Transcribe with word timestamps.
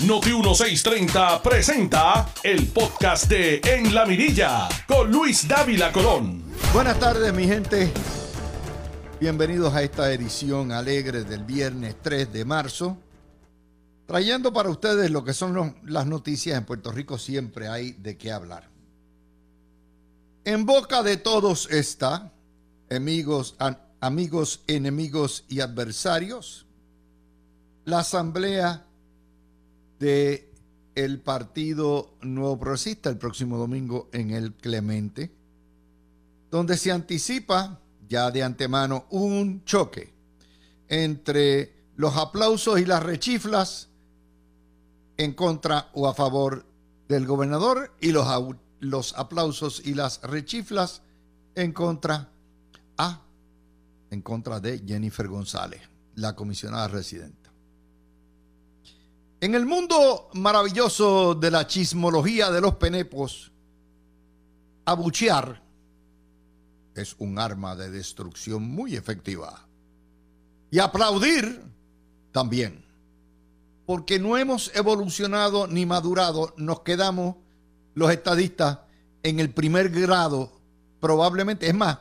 Noti 0.00 0.30
1630 0.30 1.40
presenta 1.40 2.28
el 2.42 2.66
podcast 2.66 3.28
de 3.28 3.60
En 3.64 3.94
la 3.94 4.04
Mirilla 4.04 4.68
con 4.88 5.10
Luis 5.10 5.46
Dávila 5.46 5.92
Colón. 5.92 6.42
Buenas 6.72 6.98
tardes, 6.98 7.32
mi 7.32 7.46
gente. 7.46 7.92
Bienvenidos 9.20 9.72
a 9.72 9.82
esta 9.82 10.12
edición 10.12 10.72
alegre 10.72 11.22
del 11.22 11.44
viernes 11.44 11.94
3 12.02 12.32
de 12.32 12.44
marzo. 12.44 12.98
Trayendo 14.04 14.52
para 14.52 14.68
ustedes 14.68 15.12
lo 15.12 15.22
que 15.24 15.32
son 15.32 15.76
las 15.84 16.06
noticias 16.06 16.58
en 16.58 16.64
Puerto 16.64 16.90
Rico, 16.90 17.16
siempre 17.16 17.68
hay 17.68 17.92
de 17.92 18.18
qué 18.18 18.32
hablar. 18.32 18.68
En 20.44 20.66
boca 20.66 21.04
de 21.04 21.18
todos 21.18 21.70
está, 21.70 22.32
amigos, 22.90 23.56
amigos, 24.00 24.60
enemigos 24.66 25.44
y 25.48 25.60
adversarios, 25.60 26.66
la 27.84 28.00
asamblea 28.00 28.84
de 30.04 30.52
el 30.94 31.18
Partido 31.18 32.14
Nuevo 32.20 32.58
Progresista 32.58 33.08
el 33.08 33.16
próximo 33.16 33.56
domingo 33.56 34.10
en 34.12 34.32
el 34.32 34.52
Clemente, 34.52 35.32
donde 36.50 36.76
se 36.76 36.92
anticipa 36.92 37.80
ya 38.06 38.30
de 38.30 38.42
antemano 38.42 39.06
un 39.08 39.64
choque 39.64 40.12
entre 40.88 41.72
los 41.96 42.16
aplausos 42.16 42.78
y 42.78 42.84
las 42.84 43.02
rechiflas 43.02 43.88
en 45.16 45.32
contra 45.32 45.88
o 45.94 46.06
a 46.06 46.12
favor 46.12 46.66
del 47.08 47.26
gobernador 47.26 47.94
y 47.98 48.12
los, 48.12 48.26
los 48.80 49.14
aplausos 49.14 49.80
y 49.86 49.94
las 49.94 50.20
rechiflas 50.20 51.00
en 51.54 51.72
contra 51.72 52.28
a 52.98 53.22
en 54.10 54.20
contra 54.20 54.60
de 54.60 54.80
Jennifer 54.86 55.26
González, 55.28 55.80
la 56.14 56.36
comisionada 56.36 56.88
residente. 56.88 57.43
En 59.44 59.54
el 59.54 59.66
mundo 59.66 60.30
maravilloso 60.32 61.34
de 61.34 61.50
la 61.50 61.66
chismología 61.66 62.50
de 62.50 62.62
los 62.62 62.76
penepos, 62.76 63.52
abuchear 64.86 65.62
es 66.94 67.14
un 67.18 67.38
arma 67.38 67.76
de 67.76 67.90
destrucción 67.90 68.62
muy 68.62 68.96
efectiva. 68.96 69.68
Y 70.70 70.78
aplaudir 70.78 71.60
también. 72.32 72.86
Porque 73.84 74.18
no 74.18 74.38
hemos 74.38 74.74
evolucionado 74.74 75.66
ni 75.66 75.84
madurado, 75.84 76.54
nos 76.56 76.80
quedamos 76.80 77.36
los 77.92 78.10
estadistas 78.10 78.78
en 79.22 79.40
el 79.40 79.50
primer 79.50 79.90
grado, 79.90 80.52
probablemente, 81.00 81.66
es 81.66 81.74
más, 81.74 81.98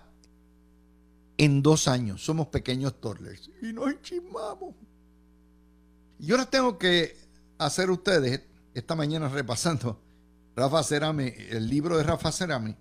en 1.38 1.61
dos 1.61 1.89
años 1.89 2.23
somos 2.23 2.47
pequeños 2.47 3.02
torles 3.02 3.52
y 3.61 3.73
nos 3.73 3.91
enchismamos. 3.91 4.75
Y 6.19 6.31
ahora 6.31 6.45
tengo 6.45 6.78
que 6.78 7.22
hacer 7.57 7.89
ustedes, 7.89 8.41
esta 8.73 8.95
mañana 8.95 9.29
repasando 9.29 9.99
Rafa 10.55 10.83
Cerame, 10.83 11.35
el 11.49 11.67
libro 11.67 11.97
de 11.97 12.03
Rafa 12.03 12.31
Cerame, 12.31 12.77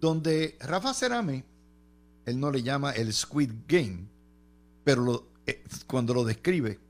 donde 0.00 0.56
Rafa 0.60 0.92
Cerame, 0.92 1.44
él 2.26 2.40
no 2.40 2.50
le 2.50 2.62
llama 2.62 2.92
el 2.92 3.12
Squid 3.12 3.50
Game, 3.68 4.08
pero 4.82 5.30
eh, 5.46 5.62
cuando 5.86 6.14
lo 6.14 6.24
describe, 6.24 6.80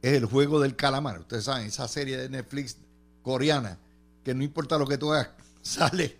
es 0.00 0.14
el 0.14 0.24
juego 0.24 0.60
del 0.60 0.76
calamar. 0.76 1.20
Ustedes 1.20 1.44
saben, 1.44 1.66
esa 1.66 1.86
serie 1.86 2.16
de 2.16 2.28
Netflix 2.28 2.78
coreana, 3.22 3.78
que 4.24 4.34
no 4.34 4.42
importa 4.42 4.78
lo 4.78 4.86
que 4.86 4.98
tú 4.98 5.12
hagas, 5.12 5.30
sale 5.62 6.18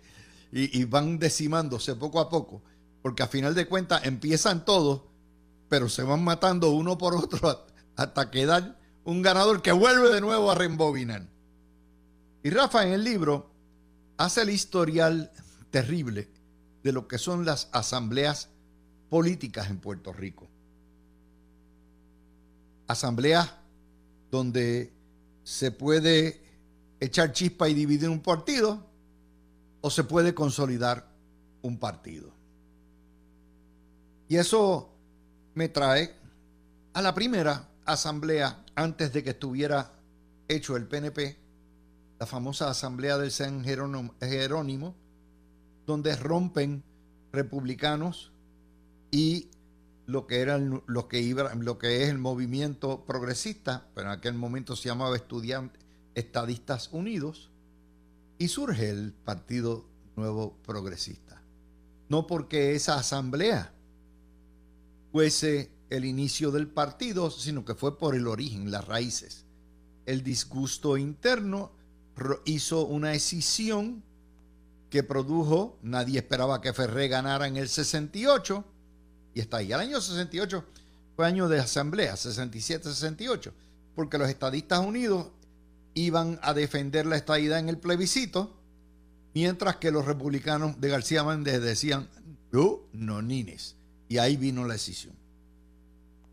y, 0.51 0.79
y 0.79 0.85
van 0.85 1.17
decimándose 1.17 1.95
poco 1.95 2.19
a 2.19 2.29
poco, 2.29 2.61
porque 3.01 3.23
a 3.23 3.27
final 3.27 3.55
de 3.55 3.67
cuentas 3.67 4.05
empiezan 4.05 4.63
todos, 4.63 5.01
pero 5.69 5.89
se 5.89 6.03
van 6.03 6.23
matando 6.23 6.71
uno 6.71 6.97
por 6.97 7.15
otro 7.15 7.65
hasta 7.95 8.29
quedar 8.29 8.80
un 9.03 9.21
ganador 9.21 9.61
que 9.61 9.71
vuelve 9.71 10.09
de 10.09 10.21
nuevo 10.21 10.51
a 10.51 10.55
reembobinar. 10.55 11.27
Y 12.43 12.49
Rafa 12.49 12.85
en 12.85 12.93
el 12.93 13.03
libro 13.03 13.51
hace 14.17 14.41
el 14.41 14.49
historial 14.49 15.31
terrible 15.69 16.29
de 16.83 16.91
lo 16.91 17.07
que 17.07 17.17
son 17.17 17.45
las 17.45 17.69
asambleas 17.71 18.49
políticas 19.09 19.69
en 19.69 19.79
Puerto 19.79 20.13
Rico. 20.13 20.47
Asambleas 22.87 23.51
donde 24.29 24.91
se 25.43 25.71
puede 25.71 26.41
echar 26.99 27.31
chispa 27.31 27.67
y 27.67 27.73
dividir 27.73 28.09
un 28.09 28.21
partido 28.21 28.85
o 29.81 29.89
se 29.89 30.03
puede 30.03 30.33
consolidar 30.33 31.07
un 31.61 31.77
partido. 31.77 32.31
Y 34.29 34.37
eso 34.37 34.89
me 35.55 35.67
trae 35.67 36.15
a 36.93 37.01
la 37.01 37.13
primera 37.13 37.67
asamblea 37.85 38.63
antes 38.81 39.13
de 39.13 39.23
que 39.23 39.31
estuviera 39.31 39.93
hecho 40.47 40.75
el 40.75 40.87
PNP, 40.87 41.37
la 42.19 42.25
famosa 42.25 42.69
asamblea 42.69 43.17
del 43.17 43.31
San 43.31 43.63
Jerónimo, 43.63 44.95
donde 45.85 46.15
rompen 46.15 46.83
republicanos 47.31 48.31
y 49.11 49.49
lo 50.05 50.27
que 50.27 50.41
eran 50.41 50.83
lo 50.85 51.07
que 51.07 51.21
iba, 51.21 51.53
lo 51.55 51.77
que 51.77 52.03
es 52.03 52.09
el 52.09 52.17
movimiento 52.17 53.05
progresista, 53.05 53.87
pero 53.95 54.07
en 54.07 54.17
aquel 54.17 54.33
momento 54.33 54.75
se 54.75 54.89
llamaba 54.89 55.15
Estudiantes 55.15 55.81
Estadistas 56.15 56.89
Unidos, 56.91 57.51
y 58.37 58.47
surge 58.47 58.89
el 58.89 59.13
Partido 59.13 59.85
Nuevo 60.15 60.57
Progresista. 60.63 61.41
No 62.09 62.27
porque 62.27 62.75
esa 62.75 62.95
asamblea 62.95 63.71
fuese 65.11 65.71
el 65.91 66.05
inicio 66.05 66.51
del 66.51 66.67
partido, 66.67 67.29
sino 67.29 67.63
que 67.65 67.75
fue 67.75 67.99
por 67.99 68.15
el 68.15 68.25
origen, 68.25 68.71
las 68.71 68.87
raíces. 68.87 69.45
El 70.05 70.23
disgusto 70.23 70.97
interno 70.97 71.71
hizo 72.45 72.85
una 72.85 73.13
escisión 73.13 74.01
que 74.89 75.03
produjo, 75.03 75.77
nadie 75.83 76.19
esperaba 76.19 76.61
que 76.61 76.73
Ferré 76.73 77.07
ganara 77.09 77.47
en 77.47 77.57
el 77.57 77.69
68, 77.69 78.63
y 79.33 79.41
está 79.41 79.57
ahí. 79.57 79.73
El 79.73 79.79
año 79.79 80.01
68 80.01 80.65
fue 81.15 81.27
año 81.27 81.49
de 81.49 81.59
asamblea, 81.59 82.13
67-68, 82.15 83.51
porque 83.93 84.17
los 84.17 84.29
estadistas 84.29 84.79
unidos 84.79 85.27
iban 85.93 86.39
a 86.41 86.53
defender 86.53 87.05
la 87.05 87.17
estadidad 87.17 87.59
en 87.59 87.67
el 87.67 87.77
plebiscito, 87.77 88.57
mientras 89.33 89.75
que 89.75 89.91
los 89.91 90.05
republicanos 90.05 90.79
de 90.79 90.89
García 90.89 91.23
Méndez 91.25 91.61
decían, 91.61 92.07
no, 92.51 92.79
no 92.93 93.21
nines. 93.21 93.75
Y 94.07 94.17
ahí 94.17 94.37
vino 94.37 94.65
la 94.65 94.73
decisión. 94.73 95.20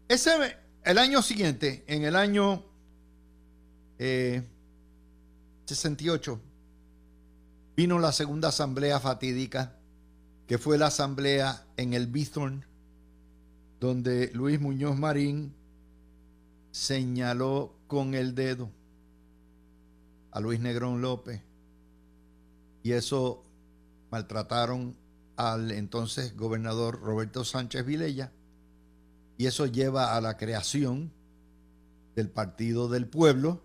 Ese, 0.08 0.56
el 0.84 0.96
año 0.96 1.20
siguiente, 1.20 1.84
en 1.86 2.04
el 2.04 2.16
año 2.16 2.64
eh, 3.98 4.42
68, 5.66 6.41
vino 7.76 7.98
la 7.98 8.12
segunda 8.12 8.48
asamblea 8.48 9.00
fatídica, 9.00 9.76
que 10.46 10.56
fue 10.56 10.78
la 10.78 10.86
asamblea 10.86 11.66
en 11.76 11.92
el 11.92 12.06
Bithorn, 12.06 12.64
donde 13.80 14.30
Luis 14.32 14.58
Muñoz 14.58 14.96
Marín 14.96 15.54
señaló 16.70 17.75
con 17.86 18.14
el 18.14 18.34
dedo 18.34 18.70
a 20.30 20.40
Luis 20.40 20.58
Negrón 20.58 21.02
López 21.02 21.42
y 22.82 22.92
eso 22.92 23.44
maltrataron 24.10 24.96
al 25.36 25.70
entonces 25.70 26.34
gobernador 26.34 27.00
Roberto 27.00 27.44
Sánchez 27.44 27.84
Vilella 27.84 28.32
y 29.38 29.47
eso 29.47 29.66
lleva 29.66 30.16
a 30.16 30.21
la 30.21 30.37
creación 30.37 31.12
del 32.16 32.28
Partido 32.28 32.88
del 32.88 33.06
Pueblo 33.06 33.62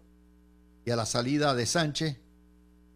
y 0.86 0.92
a 0.92 0.96
la 0.96 1.08
salida 1.08 1.56
de 1.56 1.66
Sánchez 1.66 2.18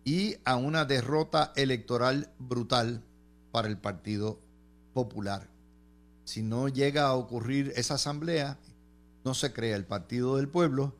y 0.05 0.35
a 0.45 0.55
una 0.55 0.85
derrota 0.85 1.51
electoral 1.55 2.31
brutal 2.37 3.03
para 3.51 3.67
el 3.67 3.79
Partido 3.79 4.39
Popular. 4.93 5.49
Si 6.23 6.43
no 6.43 6.67
llega 6.67 7.07
a 7.07 7.15
ocurrir 7.15 7.73
esa 7.75 7.95
asamblea, 7.95 8.59
no 9.25 9.33
se 9.33 9.51
crea 9.51 9.75
el 9.75 9.85
Partido 9.85 10.37
del 10.37 10.47
Pueblo 10.47 10.95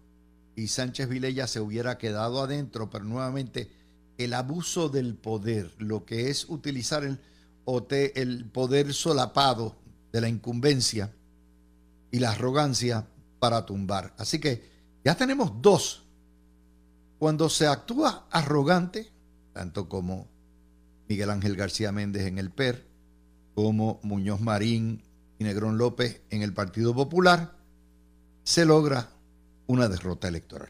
y 0.56 0.70
Sánchez 0.70 1.08
Vilella 1.08 1.46
se 1.46 1.60
hubiera 1.60 2.00
quedado 2.00 2.42
adentro, 2.42 2.90
pero 2.90 3.06
nuevamente 3.06 3.70
el 4.18 4.34
abuso 4.34 4.90
del 4.90 5.14
poder, 5.14 5.72
lo 5.78 6.06
que 6.06 6.32
es 6.32 6.50
utilizar 6.50 7.04
el, 7.04 7.20
el 8.16 8.46
poder 8.46 8.96
solapado 8.96 9.76
de 10.12 10.22
la 10.22 10.28
incumbencia 10.28 11.14
y 12.12 12.20
la 12.20 12.32
arrogancia 12.32 13.08
para 13.40 13.66
tumbar. 13.66 14.14
Así 14.18 14.40
que 14.40 14.70
ya 15.04 15.16
tenemos 15.16 15.62
dos. 15.62 16.06
Cuando 17.20 17.50
se 17.50 17.68
actúa 17.68 18.28
arrogante, 18.32 19.12
tanto 19.54 19.90
como 19.90 20.28
Miguel 21.08 21.30
Ángel 21.30 21.56
García 21.56 21.92
Méndez 21.92 22.28
en 22.28 22.38
el 22.38 22.52
PER, 22.52 22.86
como 23.56 24.00
Muñoz 24.04 24.40
Marín 24.40 25.04
y 25.40 25.44
Negrón 25.44 25.78
López 25.78 26.22
en 26.30 26.44
el 26.44 26.54
Partido 26.54 26.94
Popular, 26.94 27.56
se 28.44 28.66
logra 28.66 29.10
una 29.66 29.88
derrota 29.88 30.28
electoral. 30.28 30.70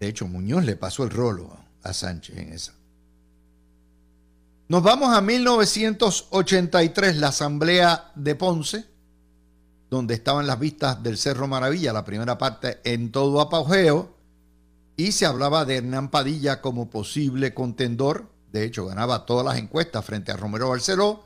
De 0.00 0.08
hecho, 0.08 0.26
Muñoz 0.26 0.64
le 0.64 0.76
pasó 0.76 1.04
el 1.04 1.10
rolo 1.10 1.56
a 1.82 1.92
Sánchez 1.92 2.36
en 2.36 2.52
esa. 2.52 2.75
Nos 4.68 4.82
vamos 4.82 5.14
a 5.14 5.20
1983, 5.20 7.18
la 7.18 7.28
Asamblea 7.28 8.10
de 8.16 8.34
Ponce, 8.34 8.84
donde 9.88 10.14
estaban 10.14 10.48
las 10.48 10.58
vistas 10.58 11.00
del 11.04 11.18
Cerro 11.18 11.46
Maravilla, 11.46 11.92
la 11.92 12.04
primera 12.04 12.36
parte 12.36 12.80
en 12.82 13.12
todo 13.12 13.40
apogeo, 13.40 14.16
y 14.96 15.12
se 15.12 15.24
hablaba 15.24 15.64
de 15.64 15.76
Hernán 15.76 16.10
Padilla 16.10 16.60
como 16.60 16.90
posible 16.90 17.54
contendor. 17.54 18.28
De 18.50 18.64
hecho, 18.64 18.86
ganaba 18.86 19.24
todas 19.24 19.46
las 19.46 19.56
encuestas 19.56 20.04
frente 20.04 20.32
a 20.32 20.36
Romero 20.36 20.70
Barceló. 20.70 21.22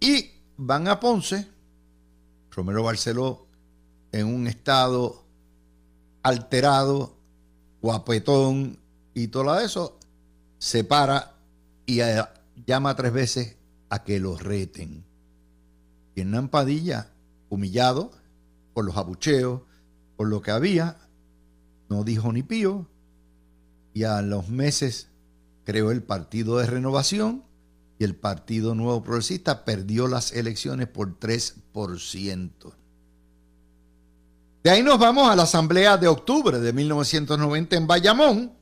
Y 0.00 0.30
van 0.56 0.88
a 0.88 1.00
Ponce, 1.00 1.48
Romero 2.50 2.82
Barceló 2.82 3.46
en 4.10 4.26
un 4.26 4.46
estado 4.46 5.22
alterado, 6.22 7.14
guapetón 7.82 8.78
y 9.12 9.28
todo 9.28 9.60
eso, 9.60 9.98
se 10.58 10.84
para 10.84 11.34
y 11.86 12.00
eh, 12.00 12.22
llama 12.66 12.96
tres 12.96 13.12
veces 13.12 13.56
a 13.88 14.02
que 14.02 14.20
lo 14.20 14.36
reten. 14.36 15.04
Y 16.14 16.20
Hernán 16.22 16.48
Padilla, 16.48 17.10
humillado 17.48 18.10
por 18.74 18.84
los 18.84 18.96
abucheos, 18.96 19.62
por 20.16 20.28
lo 20.28 20.42
que 20.42 20.50
había, 20.50 20.96
no 21.88 22.04
dijo 22.04 22.32
ni 22.32 22.42
pío, 22.42 22.86
y 23.92 24.04
a 24.04 24.22
los 24.22 24.48
meses 24.48 25.08
creó 25.64 25.90
el 25.90 26.02
Partido 26.02 26.58
de 26.58 26.66
Renovación 26.66 27.44
y 27.98 28.04
el 28.04 28.14
Partido 28.14 28.74
Nuevo 28.74 29.02
Progresista 29.02 29.64
perdió 29.64 30.06
las 30.06 30.32
elecciones 30.32 30.86
por 30.88 31.18
3%. 31.18 32.50
De 34.62 34.70
ahí 34.70 34.82
nos 34.82 34.98
vamos 34.98 35.30
a 35.30 35.36
la 35.36 35.44
Asamblea 35.44 35.96
de 35.96 36.08
octubre 36.08 36.58
de 36.58 36.72
1990 36.72 37.76
en 37.76 37.86
Bayamón, 37.86 38.52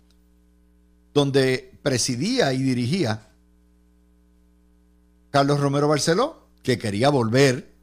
donde 1.12 1.73
presidía 1.84 2.54
y 2.54 2.62
dirigía 2.62 3.28
Carlos 5.30 5.60
Romero 5.60 5.86
Barceló, 5.86 6.48
que 6.62 6.78
quería 6.78 7.10
volver 7.10 7.74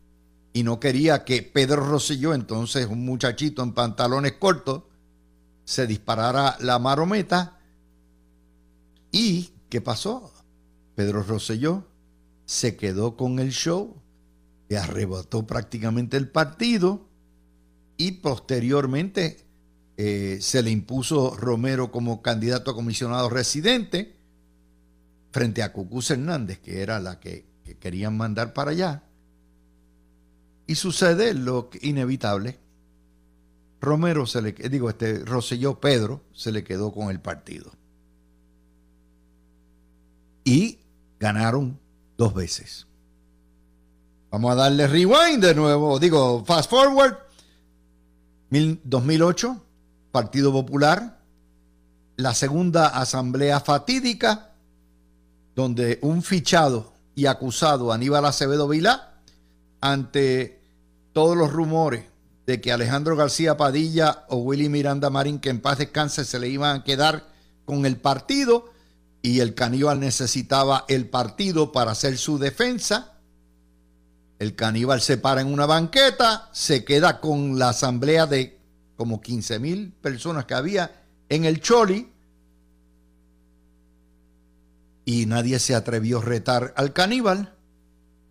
y 0.53 0.63
no 0.63 0.79
quería 0.79 1.23
que 1.23 1.43
Pedro 1.43 1.85
Rosselló, 1.85 2.33
entonces 2.33 2.87
un 2.87 3.05
muchachito 3.05 3.61
en 3.61 3.73
pantalones 3.73 4.33
cortos, 4.33 4.83
se 5.65 5.85
disparara 5.85 6.57
la 6.61 6.79
marometa. 6.79 7.59
¿Y 9.11 9.51
qué 9.69 9.81
pasó? 9.81 10.33
Pedro 10.95 11.21
Rosselló 11.21 11.85
se 12.45 12.75
quedó 12.77 13.15
con 13.15 13.37
el 13.37 13.51
show, 13.51 14.01
le 14.67 14.79
arrebató 14.79 15.45
prácticamente 15.45 16.17
el 16.17 16.27
partido 16.27 17.07
y 17.97 18.13
posteriormente 18.13 19.45
eh, 20.03 20.41
se 20.41 20.63
le 20.63 20.71
impuso 20.71 21.35
Romero 21.35 21.91
como 21.91 22.23
candidato 22.23 22.71
a 22.71 22.73
comisionado 22.73 23.29
residente 23.29 24.15
frente 25.29 25.61
a 25.61 25.71
Cucuz 25.71 26.09
Hernández, 26.09 26.57
que 26.57 26.81
era 26.81 26.99
la 26.99 27.19
que, 27.19 27.45
que 27.63 27.77
querían 27.77 28.17
mandar 28.17 28.51
para 28.53 28.71
allá. 28.71 29.03
Y 30.65 30.73
sucede 30.73 31.35
lo 31.35 31.69
inevitable. 31.81 32.57
Romero 33.79 34.25
se 34.25 34.41
le, 34.41 34.53
digo, 34.53 34.89
este 34.89 35.19
Rosselló 35.19 35.79
Pedro 35.79 36.23
se 36.33 36.51
le 36.51 36.63
quedó 36.63 36.91
con 36.91 37.11
el 37.11 37.19
partido. 37.19 37.71
Y 40.43 40.79
ganaron 41.19 41.79
dos 42.17 42.33
veces. 42.33 42.87
Vamos 44.31 44.53
a 44.53 44.55
darle 44.55 44.87
rewind 44.87 45.45
de 45.45 45.53
nuevo, 45.53 45.99
digo, 45.99 46.43
fast 46.43 46.71
forward. 46.71 47.17
2008, 48.49 49.67
Partido 50.11 50.51
Popular, 50.51 51.19
la 52.17 52.33
segunda 52.33 52.87
asamblea 52.87 53.59
fatídica, 53.59 54.51
donde 55.55 55.99
un 56.01 56.21
fichado 56.23 56.93
y 57.15 57.25
acusado 57.25 57.91
Aníbal 57.91 58.25
Acevedo 58.25 58.67
Vilá, 58.67 59.13
ante 59.79 60.61
todos 61.13 61.35
los 61.35 61.51
rumores 61.51 62.05
de 62.45 62.61
que 62.61 62.71
Alejandro 62.71 63.15
García 63.15 63.57
Padilla 63.57 64.25
o 64.29 64.37
Willy 64.37 64.69
Miranda 64.69 65.09
Marín, 65.09 65.39
que 65.39 65.49
en 65.49 65.61
paz 65.61 65.77
descanse, 65.77 66.25
se 66.25 66.39
le 66.39 66.49
iban 66.49 66.81
a 66.81 66.83
quedar 66.83 67.27
con 67.65 67.85
el 67.85 67.97
partido 67.97 68.71
y 69.21 69.39
el 69.39 69.53
caníbal 69.53 69.99
necesitaba 69.99 70.85
el 70.87 71.07
partido 71.07 71.71
para 71.71 71.91
hacer 71.91 72.17
su 72.17 72.37
defensa. 72.37 73.13
El 74.39 74.55
caníbal 74.55 75.01
se 75.01 75.17
para 75.17 75.41
en 75.41 75.53
una 75.53 75.67
banqueta, 75.67 76.49
se 76.51 76.83
queda 76.83 77.19
con 77.19 77.59
la 77.59 77.69
asamblea 77.69 78.25
de 78.25 78.60
como 79.01 79.19
15 79.19 79.57
mil 79.57 79.93
personas 79.93 80.45
que 80.45 80.53
había 80.53 80.91
en 81.27 81.45
el 81.45 81.59
Choli 81.59 82.07
y 85.05 85.25
nadie 85.25 85.57
se 85.57 85.73
atrevió 85.73 86.19
a 86.19 86.21
retar 86.21 86.71
al 86.77 86.93
caníbal 86.93 87.57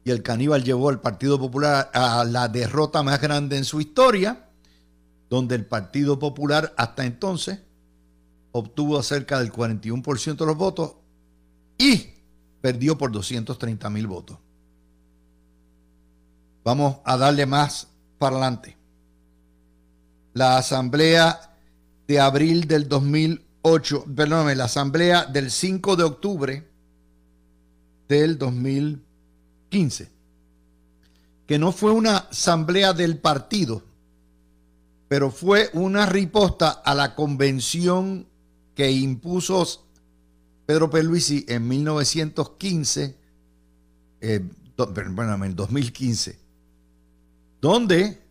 y 0.04 0.12
el 0.12 0.22
caníbal 0.22 0.62
llevó 0.62 0.90
al 0.90 1.00
Partido 1.00 1.40
Popular 1.40 1.90
a 1.92 2.22
la 2.22 2.46
derrota 2.46 3.02
más 3.02 3.20
grande 3.20 3.56
en 3.56 3.64
su 3.64 3.80
historia, 3.80 4.48
donde 5.28 5.56
el 5.56 5.66
Partido 5.66 6.20
Popular 6.20 6.72
hasta 6.76 7.04
entonces 7.04 7.58
obtuvo 8.52 9.02
cerca 9.02 9.40
del 9.40 9.50
41% 9.52 10.36
de 10.36 10.46
los 10.46 10.56
votos 10.56 10.94
y 11.78 12.10
perdió 12.60 12.96
por 12.96 13.10
230 13.10 13.90
mil 13.90 14.06
votos. 14.06 14.38
Vamos 16.62 16.98
a 17.04 17.16
darle 17.16 17.44
más 17.44 17.88
para 18.18 18.36
adelante. 18.36 18.79
La 20.32 20.58
asamblea 20.58 21.56
de 22.06 22.20
abril 22.20 22.66
del 22.66 22.88
2008, 22.88 24.04
perdóname, 24.14 24.54
la 24.54 24.64
asamblea 24.64 25.24
del 25.26 25.50
5 25.50 25.96
de 25.96 26.04
octubre 26.04 26.68
del 28.08 28.38
2015, 28.38 30.10
que 31.46 31.58
no 31.58 31.72
fue 31.72 31.92
una 31.92 32.16
asamblea 32.16 32.92
del 32.92 33.18
partido, 33.18 33.82
pero 35.08 35.30
fue 35.30 35.70
una 35.72 36.06
riposta 36.06 36.70
a 36.70 36.94
la 36.94 37.14
convención 37.14 38.26
que 38.74 38.90
impuso 38.90 39.66
Pedro 40.66 40.88
Perluisi 40.90 41.44
en 41.48 41.66
1915, 41.66 43.16
eh, 44.20 44.40
bueno, 45.12 45.44
en 45.44 45.56
2015, 45.56 46.38
donde 47.60 48.29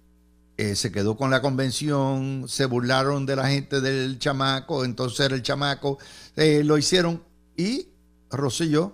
eh, 0.59 0.75
se 0.75 0.91
quedó 0.91 1.15
con 1.15 1.31
la 1.31 1.41
convención, 1.41 2.43
se 2.49 2.65
burlaron 2.65 3.25
de 3.25 3.37
la 3.37 3.47
gente 3.47 3.79
del 3.79 4.19
chamaco, 4.19 4.83
entonces 4.83 5.31
el 5.31 5.41
chamaco 5.41 5.99
eh, 6.35 6.65
lo 6.65 6.77
hicieron 6.77 7.23
y 7.55 7.87
Rosselló, 8.29 8.93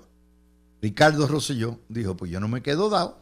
Ricardo 0.80 1.26
Rosselló, 1.26 1.80
dijo, 1.90 2.16
pues 2.16 2.30
yo 2.30 2.40
no 2.40 2.48
me 2.48 2.62
quedo 2.62 2.92
dado 2.92 3.18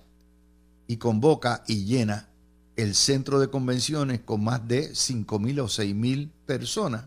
y 0.87 0.97
convoca 0.97 1.63
y 1.67 1.85
llena 1.85 2.27
el 2.75 2.95
centro 2.95 3.39
de 3.39 3.49
convenciones 3.49 4.19
con 4.19 4.43
más 4.43 4.67
de 4.67 4.93
5 4.93 5.39
mil 5.39 5.61
o 5.61 5.69
6 5.69 5.95
mil 5.95 6.29
personas 6.45 7.05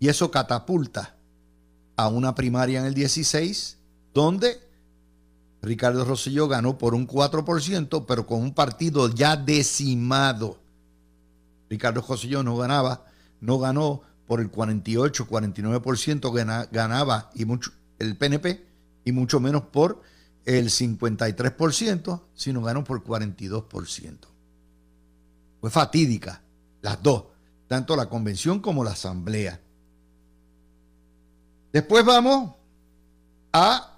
y 0.00 0.08
eso 0.08 0.32
catapulta 0.32 1.14
a 1.94 2.08
una 2.08 2.34
primaria 2.34 2.80
en 2.80 2.86
el 2.86 2.94
16, 2.94 3.78
donde 4.12 4.63
Ricardo 5.64 6.04
Rosselló 6.04 6.46
ganó 6.46 6.78
por 6.78 6.94
un 6.94 7.06
4%, 7.06 8.04
pero 8.06 8.26
con 8.26 8.42
un 8.42 8.54
partido 8.54 9.08
ya 9.08 9.36
decimado. 9.36 10.60
Ricardo 11.70 12.04
Rosselló 12.06 12.42
no 12.42 12.56
ganaba, 12.56 13.06
no 13.40 13.58
ganó 13.58 14.02
por 14.26 14.40
el 14.40 14.50
48, 14.50 15.26
49% 15.26 16.68
ganaba 16.70 17.30
y 17.34 17.44
mucho, 17.44 17.72
el 17.98 18.16
PNP 18.16 18.64
y 19.04 19.12
mucho 19.12 19.40
menos 19.40 19.62
por 19.64 20.02
el 20.44 20.68
53%, 20.68 22.22
sino 22.34 22.62
ganó 22.62 22.84
por 22.84 23.02
42%. 23.02 24.18
Fue 25.60 25.70
fatídica, 25.70 26.42
las 26.82 27.02
dos, 27.02 27.24
tanto 27.66 27.96
la 27.96 28.08
convención 28.08 28.60
como 28.60 28.84
la 28.84 28.92
asamblea. 28.92 29.60
Después 31.72 32.04
vamos 32.04 32.54
a 33.52 33.93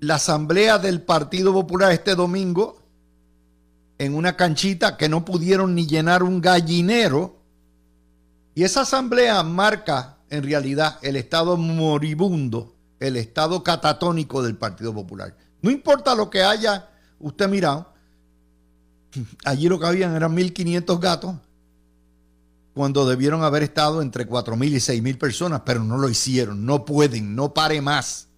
la 0.00 0.16
asamblea 0.16 0.78
del 0.78 1.02
Partido 1.02 1.52
Popular 1.52 1.92
este 1.92 2.14
domingo 2.14 2.82
en 3.98 4.14
una 4.14 4.36
canchita 4.36 4.96
que 4.96 5.08
no 5.08 5.24
pudieron 5.24 5.74
ni 5.74 5.86
llenar 5.86 6.22
un 6.22 6.40
gallinero. 6.40 7.36
Y 8.54 8.64
esa 8.64 8.82
asamblea 8.82 9.42
marca 9.42 10.18
en 10.30 10.42
realidad 10.42 10.98
el 11.02 11.16
estado 11.16 11.56
moribundo, 11.56 12.74
el 13.00 13.16
estado 13.16 13.62
catatónico 13.62 14.42
del 14.42 14.56
Partido 14.56 14.92
Popular. 14.94 15.36
No 15.62 15.70
importa 15.70 16.14
lo 16.14 16.30
que 16.30 16.42
haya 16.42 16.88
usted 17.18 17.48
mirado, 17.48 17.92
allí 19.44 19.68
lo 19.68 19.78
que 19.78 19.86
habían 19.86 20.14
eran 20.14 20.36
1.500 20.36 21.00
gatos 21.00 21.36
cuando 22.74 23.08
debieron 23.08 23.42
haber 23.42 23.62
estado 23.62 24.02
entre 24.02 24.28
4.000 24.28 24.68
y 24.68 24.74
6.000 24.74 25.18
personas, 25.18 25.62
pero 25.64 25.82
no 25.82 25.96
lo 25.96 26.10
hicieron, 26.10 26.66
no 26.66 26.84
pueden, 26.84 27.34
no 27.34 27.54
pare 27.54 27.80
más. 27.80 28.28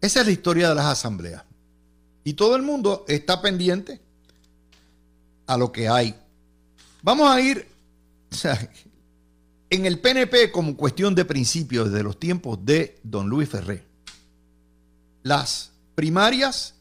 Esa 0.00 0.20
es 0.20 0.26
la 0.26 0.32
historia 0.32 0.68
de 0.68 0.74
las 0.74 0.86
asambleas. 0.86 1.44
Y 2.24 2.34
todo 2.34 2.56
el 2.56 2.62
mundo 2.62 3.04
está 3.08 3.40
pendiente 3.40 4.00
a 5.46 5.56
lo 5.56 5.72
que 5.72 5.88
hay. 5.88 6.14
Vamos 7.02 7.30
a 7.30 7.40
ir 7.40 7.66
en 9.70 9.86
el 9.86 9.98
PNP 9.98 10.52
como 10.52 10.76
cuestión 10.76 11.14
de 11.14 11.24
principio 11.24 11.84
desde 11.84 12.02
los 12.02 12.18
tiempos 12.18 12.58
de 12.64 12.98
don 13.02 13.28
Luis 13.28 13.48
Ferré. 13.48 13.84
Las 15.22 15.72
primarias 15.94 16.74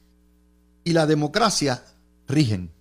y 0.84 0.94
la 0.94 1.06
democracia 1.06 1.84
rigen. 2.28 2.72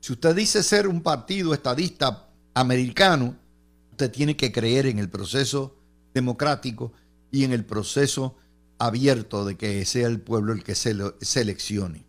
Si 0.00 0.12
usted 0.12 0.34
dice 0.34 0.62
ser 0.62 0.88
un 0.88 1.02
partido 1.02 1.52
estadista 1.52 2.28
americano, 2.54 3.36
usted 3.90 4.10
tiene 4.10 4.36
que 4.36 4.52
creer 4.52 4.86
en 4.86 4.98
el 4.98 5.08
proceso 5.08 5.76
democrático 6.14 6.92
y 7.30 7.44
en 7.44 7.52
el 7.52 7.64
proceso 7.64 8.36
abierto 8.78 9.44
de 9.44 9.56
que 9.56 9.84
sea 9.84 10.06
el 10.06 10.20
pueblo 10.20 10.52
el 10.52 10.62
que 10.62 10.74
se 10.74 10.94
seleccione. 11.20 12.04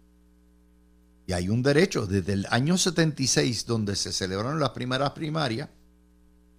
Y 1.26 1.34
hay 1.34 1.50
un 1.50 1.62
derecho, 1.62 2.08
desde 2.08 2.34
el 2.34 2.48
año 2.50 2.78
76, 2.78 3.66
donde 3.66 3.96
se 3.96 4.14
celebraron 4.14 4.60
las 4.60 4.70
primeras 4.70 5.12
primarias, 5.12 5.70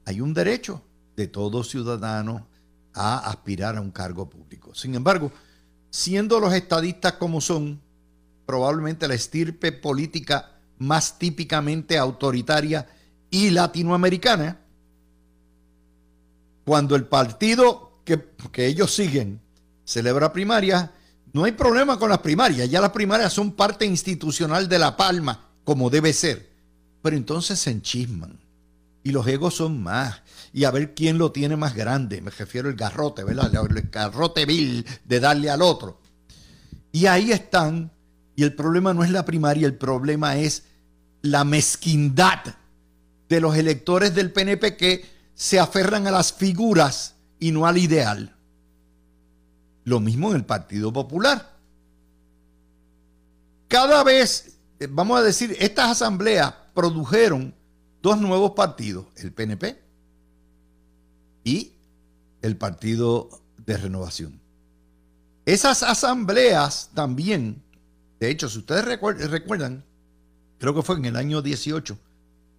hay 0.04 0.20
un 0.20 0.34
derecho 0.34 0.82
de 1.16 1.26
todo 1.26 1.64
ciudadano 1.64 2.46
a 2.92 3.18
aspirar 3.30 3.76
a 3.76 3.80
un 3.80 3.90
cargo 3.90 4.28
público. 4.28 4.74
Sin 4.74 4.94
embargo, 4.94 5.32
siendo 5.90 6.38
los 6.38 6.52
estadistas 6.52 7.14
como 7.14 7.40
son, 7.40 7.80
probablemente 8.46 9.08
la 9.08 9.14
estirpe 9.14 9.72
política 9.72 10.58
más 10.78 11.18
típicamente 11.18 11.98
autoritaria 11.98 12.86
y 13.30 13.50
latinoamericana, 13.50 14.60
cuando 16.64 16.94
el 16.94 17.06
partido 17.06 18.00
que, 18.04 18.32
que 18.52 18.66
ellos 18.66 18.94
siguen 18.94 19.40
celebra 19.88 20.30
primarias, 20.34 20.90
no 21.32 21.44
hay 21.44 21.52
problema 21.52 21.98
con 21.98 22.10
las 22.10 22.18
primarias, 22.18 22.68
ya 22.68 22.80
las 22.80 22.90
primarias 22.90 23.32
son 23.32 23.52
parte 23.52 23.86
institucional 23.86 24.68
de 24.68 24.78
La 24.78 24.96
Palma, 24.96 25.48
como 25.64 25.88
debe 25.88 26.12
ser. 26.12 26.50
Pero 27.00 27.16
entonces 27.16 27.58
se 27.58 27.70
enchisman 27.70 28.38
y 29.02 29.12
los 29.12 29.26
egos 29.26 29.54
son 29.54 29.82
más. 29.82 30.20
Y 30.52 30.64
a 30.64 30.70
ver 30.70 30.94
quién 30.94 31.16
lo 31.16 31.32
tiene 31.32 31.56
más 31.56 31.74
grande. 31.74 32.20
Me 32.20 32.30
refiero 32.30 32.68
al 32.68 32.74
garrote, 32.74 33.24
¿verdad? 33.24 33.50
El 33.54 33.88
garrote 33.90 34.44
vil 34.44 34.84
de 35.04 35.20
darle 35.20 35.48
al 35.48 35.62
otro. 35.62 36.00
Y 36.92 37.06
ahí 37.06 37.32
están. 37.32 37.90
Y 38.36 38.42
el 38.42 38.54
problema 38.54 38.92
no 38.92 39.04
es 39.04 39.10
la 39.10 39.24
primaria, 39.24 39.66
el 39.66 39.76
problema 39.76 40.36
es 40.36 40.64
la 41.22 41.44
mezquindad 41.44 42.40
de 43.28 43.40
los 43.40 43.56
electores 43.56 44.14
del 44.14 44.32
PNP 44.32 44.76
que 44.76 45.06
se 45.34 45.58
aferran 45.58 46.06
a 46.06 46.10
las 46.10 46.32
figuras 46.32 47.14
y 47.38 47.52
no 47.52 47.66
al 47.66 47.78
ideal. 47.78 48.37
Lo 49.88 50.00
mismo 50.00 50.28
en 50.28 50.36
el 50.36 50.44
Partido 50.44 50.92
Popular. 50.92 51.56
Cada 53.68 54.04
vez, 54.04 54.58
eh, 54.80 54.86
vamos 54.90 55.18
a 55.18 55.22
decir, 55.22 55.56
estas 55.58 55.92
asambleas 55.92 56.52
produjeron 56.74 57.54
dos 58.02 58.20
nuevos 58.20 58.50
partidos, 58.50 59.06
el 59.16 59.32
PNP 59.32 59.82
y 61.42 61.72
el 62.42 62.58
Partido 62.58 63.30
de 63.64 63.78
Renovación. 63.78 64.38
Esas 65.46 65.82
asambleas 65.82 66.90
también, 66.92 67.62
de 68.20 68.28
hecho, 68.28 68.50
si 68.50 68.58
ustedes 68.58 68.84
recuerdan, 68.84 69.86
creo 70.58 70.74
que 70.74 70.82
fue 70.82 70.96
en 70.96 71.06
el 71.06 71.16
año 71.16 71.40
18 71.40 71.98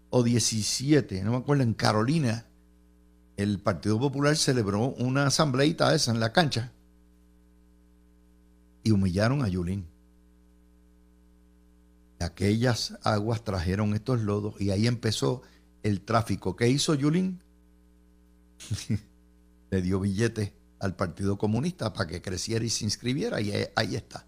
o 0.10 0.24
17, 0.24 1.24
no 1.24 1.30
me 1.30 1.38
acuerdo, 1.38 1.62
en 1.62 1.76
Carolina, 1.76 2.48
el 3.38 3.60
Partido 3.60 4.00
Popular 4.00 4.36
celebró 4.36 4.96
una 4.98 5.28
asambleita 5.28 5.94
esa 5.94 6.10
en 6.10 6.20
la 6.20 6.34
cancha 6.34 6.72
y 8.84 8.92
humillaron 8.92 9.44
a 9.44 9.48
Yulín. 9.48 9.88
Aquellas 12.20 12.98
aguas 13.04 13.44
trajeron 13.44 13.94
estos 13.94 14.22
lodos 14.22 14.60
y 14.60 14.72
ahí 14.72 14.88
empezó 14.88 15.42
el 15.84 16.02
tráfico. 16.02 16.56
¿Qué 16.56 16.68
hizo 16.68 16.94
Yulín? 16.94 17.42
Le 19.72 19.82
dio 19.82 20.00
billete 20.00 20.54
al 20.80 20.96
Partido 20.96 21.38
Comunista 21.38 21.94
para 21.94 22.10
que 22.10 22.22
creciera 22.22 22.66
y 22.66 22.70
se 22.70 22.86
inscribiera 22.86 23.40
y 23.42 23.52
ahí 23.76 23.96
está. 23.96 24.26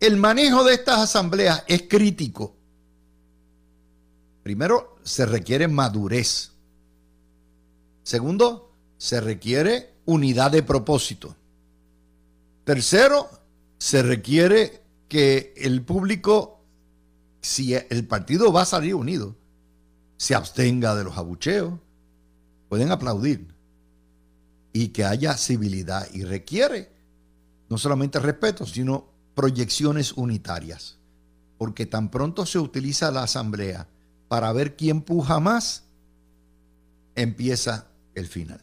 El 0.00 0.16
manejo 0.16 0.64
de 0.64 0.74
estas 0.74 0.98
asambleas 0.98 1.64
es 1.68 1.84
crítico. 1.88 2.54
Primero, 4.42 4.96
se 5.02 5.26
requiere 5.26 5.68
madurez. 5.68 6.52
Segundo, 8.02 8.72
se 8.98 9.20
requiere 9.20 9.94
unidad 10.04 10.50
de 10.50 10.62
propósito. 10.62 11.36
Tercero, 12.66 13.30
se 13.78 14.02
requiere 14.02 14.82
que 15.08 15.54
el 15.56 15.84
público, 15.84 16.64
si 17.40 17.74
el 17.74 18.08
partido 18.08 18.52
va 18.52 18.62
a 18.62 18.66
salir 18.66 18.96
unido, 18.96 19.36
se 20.16 20.34
abstenga 20.34 20.96
de 20.96 21.04
los 21.04 21.16
abucheos, 21.16 21.74
pueden 22.68 22.90
aplaudir 22.90 23.54
y 24.72 24.88
que 24.88 25.04
haya 25.04 25.36
civilidad 25.36 26.08
y 26.12 26.24
requiere 26.24 26.90
no 27.68 27.78
solamente 27.78 28.18
respeto, 28.18 28.66
sino 28.66 29.12
proyecciones 29.36 30.14
unitarias. 30.14 30.98
Porque 31.58 31.86
tan 31.86 32.10
pronto 32.10 32.46
se 32.46 32.58
utiliza 32.58 33.12
la 33.12 33.22
asamblea 33.22 33.86
para 34.26 34.52
ver 34.52 34.74
quién 34.74 35.02
puja 35.02 35.38
más, 35.38 35.84
empieza 37.14 37.86
el 38.16 38.26
final. 38.26 38.60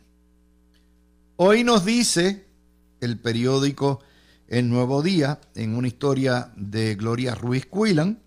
Hoy 1.37 1.63
nos 1.63 1.85
dice 1.85 2.42
el 3.03 3.19
periódico 3.19 3.99
El 4.47 4.69
Nuevo 4.69 5.01
Día, 5.01 5.39
en 5.55 5.75
una 5.75 5.87
historia 5.87 6.51
de 6.55 6.95
Gloria 6.95 7.35
Ruiz 7.35 7.65
Cuilan. 7.65 8.19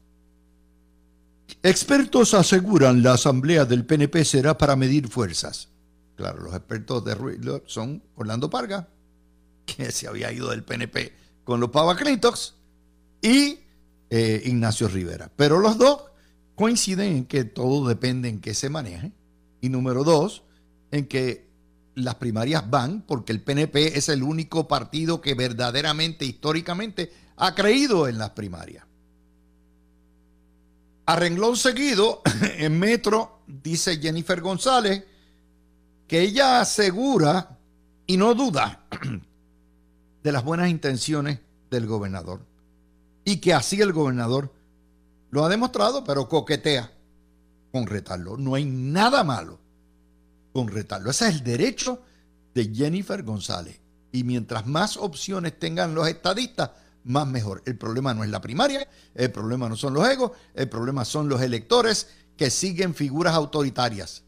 Expertos 1.62 2.34
aseguran 2.34 3.02
la 3.02 3.14
asamblea 3.14 3.64
del 3.64 3.84
PNP 3.84 4.24
será 4.24 4.58
para 4.58 4.76
medir 4.76 5.08
fuerzas. 5.08 5.68
Claro, 6.16 6.42
los 6.42 6.54
expertos 6.54 7.04
de 7.04 7.14
Ruiz 7.14 7.38
son 7.66 8.02
Orlando 8.14 8.48
Parga, 8.50 8.88
que 9.64 9.92
se 9.92 10.08
había 10.08 10.32
ido 10.32 10.50
del 10.50 10.64
PNP 10.64 11.12
con 11.44 11.60
los 11.60 11.70
Pavaclitos, 11.70 12.56
y 13.22 13.60
eh, 14.10 14.42
Ignacio 14.44 14.88
Rivera. 14.88 15.30
Pero 15.36 15.58
los 15.60 15.78
dos 15.78 16.02
coinciden 16.54 17.16
en 17.16 17.24
que 17.26 17.44
todo 17.44 17.86
depende 17.88 18.28
en 18.28 18.40
qué 18.40 18.54
se 18.54 18.68
maneje. 18.68 19.12
Y 19.60 19.68
número 19.68 20.04
dos, 20.04 20.42
en 20.90 21.06
que 21.06 21.45
las 21.96 22.16
primarias 22.16 22.68
van 22.68 23.02
porque 23.02 23.32
el 23.32 23.42
PNP 23.42 23.96
es 23.98 24.08
el 24.10 24.22
único 24.22 24.68
partido 24.68 25.20
que 25.20 25.34
verdaderamente, 25.34 26.26
históricamente, 26.26 27.10
ha 27.36 27.54
creído 27.54 28.06
en 28.06 28.18
las 28.18 28.30
primarias. 28.30 28.84
A 31.06 31.16
renglón 31.16 31.56
seguido, 31.56 32.20
en 32.58 32.78
Metro, 32.78 33.40
dice 33.46 33.98
Jennifer 33.98 34.40
González, 34.40 35.04
que 36.06 36.20
ella 36.20 36.60
asegura 36.60 37.58
y 38.06 38.16
no 38.18 38.34
duda 38.34 38.84
de 40.22 40.32
las 40.32 40.44
buenas 40.44 40.68
intenciones 40.68 41.40
del 41.70 41.86
gobernador. 41.86 42.44
Y 43.24 43.38
que 43.38 43.54
así 43.54 43.80
el 43.80 43.92
gobernador 43.92 44.52
lo 45.30 45.44
ha 45.44 45.48
demostrado, 45.48 46.04
pero 46.04 46.28
coquetea 46.28 46.92
con 47.72 47.86
retarlo. 47.86 48.36
No 48.36 48.54
hay 48.54 48.66
nada 48.66 49.24
malo 49.24 49.65
con 50.56 50.68
retarlo. 50.68 51.10
Ese 51.10 51.28
es 51.28 51.34
el 51.34 51.44
derecho 51.44 52.00
de 52.54 52.74
Jennifer 52.74 53.22
González. 53.22 53.78
Y 54.10 54.24
mientras 54.24 54.66
más 54.66 54.96
opciones 54.96 55.58
tengan 55.58 55.94
los 55.94 56.08
estadistas, 56.08 56.70
más 57.04 57.26
mejor. 57.26 57.62
El 57.66 57.76
problema 57.76 58.14
no 58.14 58.24
es 58.24 58.30
la 58.30 58.40
primaria, 58.40 58.88
el 59.14 59.30
problema 59.30 59.68
no 59.68 59.76
son 59.76 59.92
los 59.92 60.08
egos, 60.08 60.30
el 60.54 60.66
problema 60.70 61.04
son 61.04 61.28
los 61.28 61.42
electores 61.42 62.08
que 62.38 62.48
siguen 62.48 62.94
figuras 62.94 63.34
autoritarias. 63.34 64.22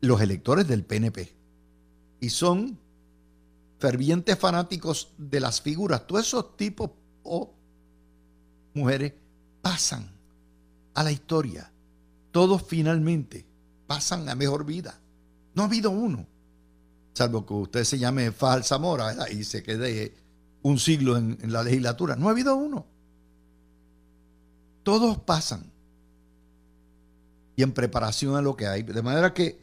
Los 0.00 0.20
electores 0.20 0.66
del 0.66 0.84
PNP. 0.84 1.32
Y 2.18 2.30
son 2.30 2.80
fervientes 3.78 4.36
fanáticos 4.36 5.12
de 5.18 5.38
las 5.38 5.60
figuras. 5.60 6.04
Todos 6.04 6.26
esos 6.26 6.56
tipos 6.56 6.90
o 7.22 7.54
mujeres 8.74 9.12
pasan 9.62 10.10
a 10.94 11.04
la 11.04 11.12
historia. 11.12 11.70
Todos 12.32 12.64
finalmente 12.64 13.47
pasan 13.88 14.28
a 14.28 14.36
mejor 14.36 14.64
vida. 14.64 15.00
No 15.54 15.62
ha 15.62 15.66
habido 15.66 15.90
uno, 15.90 16.24
salvo 17.14 17.44
que 17.44 17.54
usted 17.54 17.82
se 17.82 17.98
llame 17.98 18.30
Fajal 18.30 18.62
Zamora 18.62 19.28
y 19.32 19.42
se 19.42 19.64
quede 19.64 20.14
un 20.62 20.78
siglo 20.78 21.16
en, 21.16 21.36
en 21.42 21.52
la 21.52 21.64
legislatura. 21.64 22.14
No 22.14 22.28
ha 22.28 22.30
habido 22.30 22.54
uno. 22.54 22.86
Todos 24.84 25.18
pasan. 25.18 25.72
Y 27.56 27.64
en 27.64 27.72
preparación 27.72 28.36
a 28.36 28.42
lo 28.42 28.54
que 28.54 28.68
hay. 28.68 28.84
De 28.84 29.02
manera 29.02 29.34
que 29.34 29.58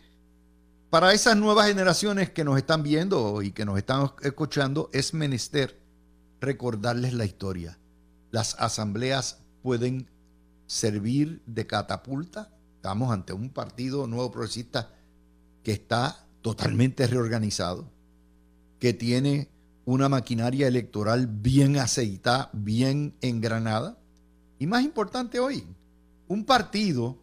para 0.90 1.14
esas 1.14 1.38
nuevas 1.38 1.68
generaciones 1.68 2.30
que 2.32 2.44
nos 2.44 2.58
están 2.58 2.84
viendo 2.84 3.42
y 3.42 3.52
que 3.52 3.64
nos 3.64 3.78
están 3.78 4.12
escuchando, 4.22 4.90
es 4.92 5.14
menester 5.14 5.80
recordarles 6.42 7.14
la 7.14 7.26
historia. 7.26 7.78
Las 8.32 8.56
asambleas 8.60 9.40
pueden 9.62 10.10
servir 10.68 11.42
de 11.46 11.68
catapulta 11.68 12.55
Estamos 12.86 13.12
ante 13.12 13.34
un 13.34 13.50
partido 13.50 14.06
nuevo 14.06 14.30
progresista 14.30 14.92
que 15.64 15.72
está 15.72 16.28
totalmente 16.44 17.08
reorganizado, 17.08 17.92
que 18.78 18.94
tiene 18.94 19.50
una 19.86 20.08
maquinaria 20.08 20.68
electoral 20.68 21.26
bien 21.26 21.78
aceitada, 21.78 22.52
bien 22.54 23.16
engranada. 23.22 23.98
Y 24.60 24.68
más 24.68 24.84
importante 24.84 25.40
hoy, 25.40 25.64
un 26.28 26.46
partido 26.46 27.18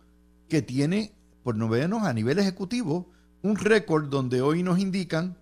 que 0.49 0.63
tiene, 0.63 1.15
por 1.45 1.55
no 1.55 1.69
vernos 1.69 2.03
a 2.03 2.13
nivel 2.13 2.41
ejecutivo, 2.41 3.13
un 3.43 3.55
récord 3.55 4.09
donde 4.09 4.43
hoy 4.43 4.65
nos 4.65 4.81
indican 4.81 5.39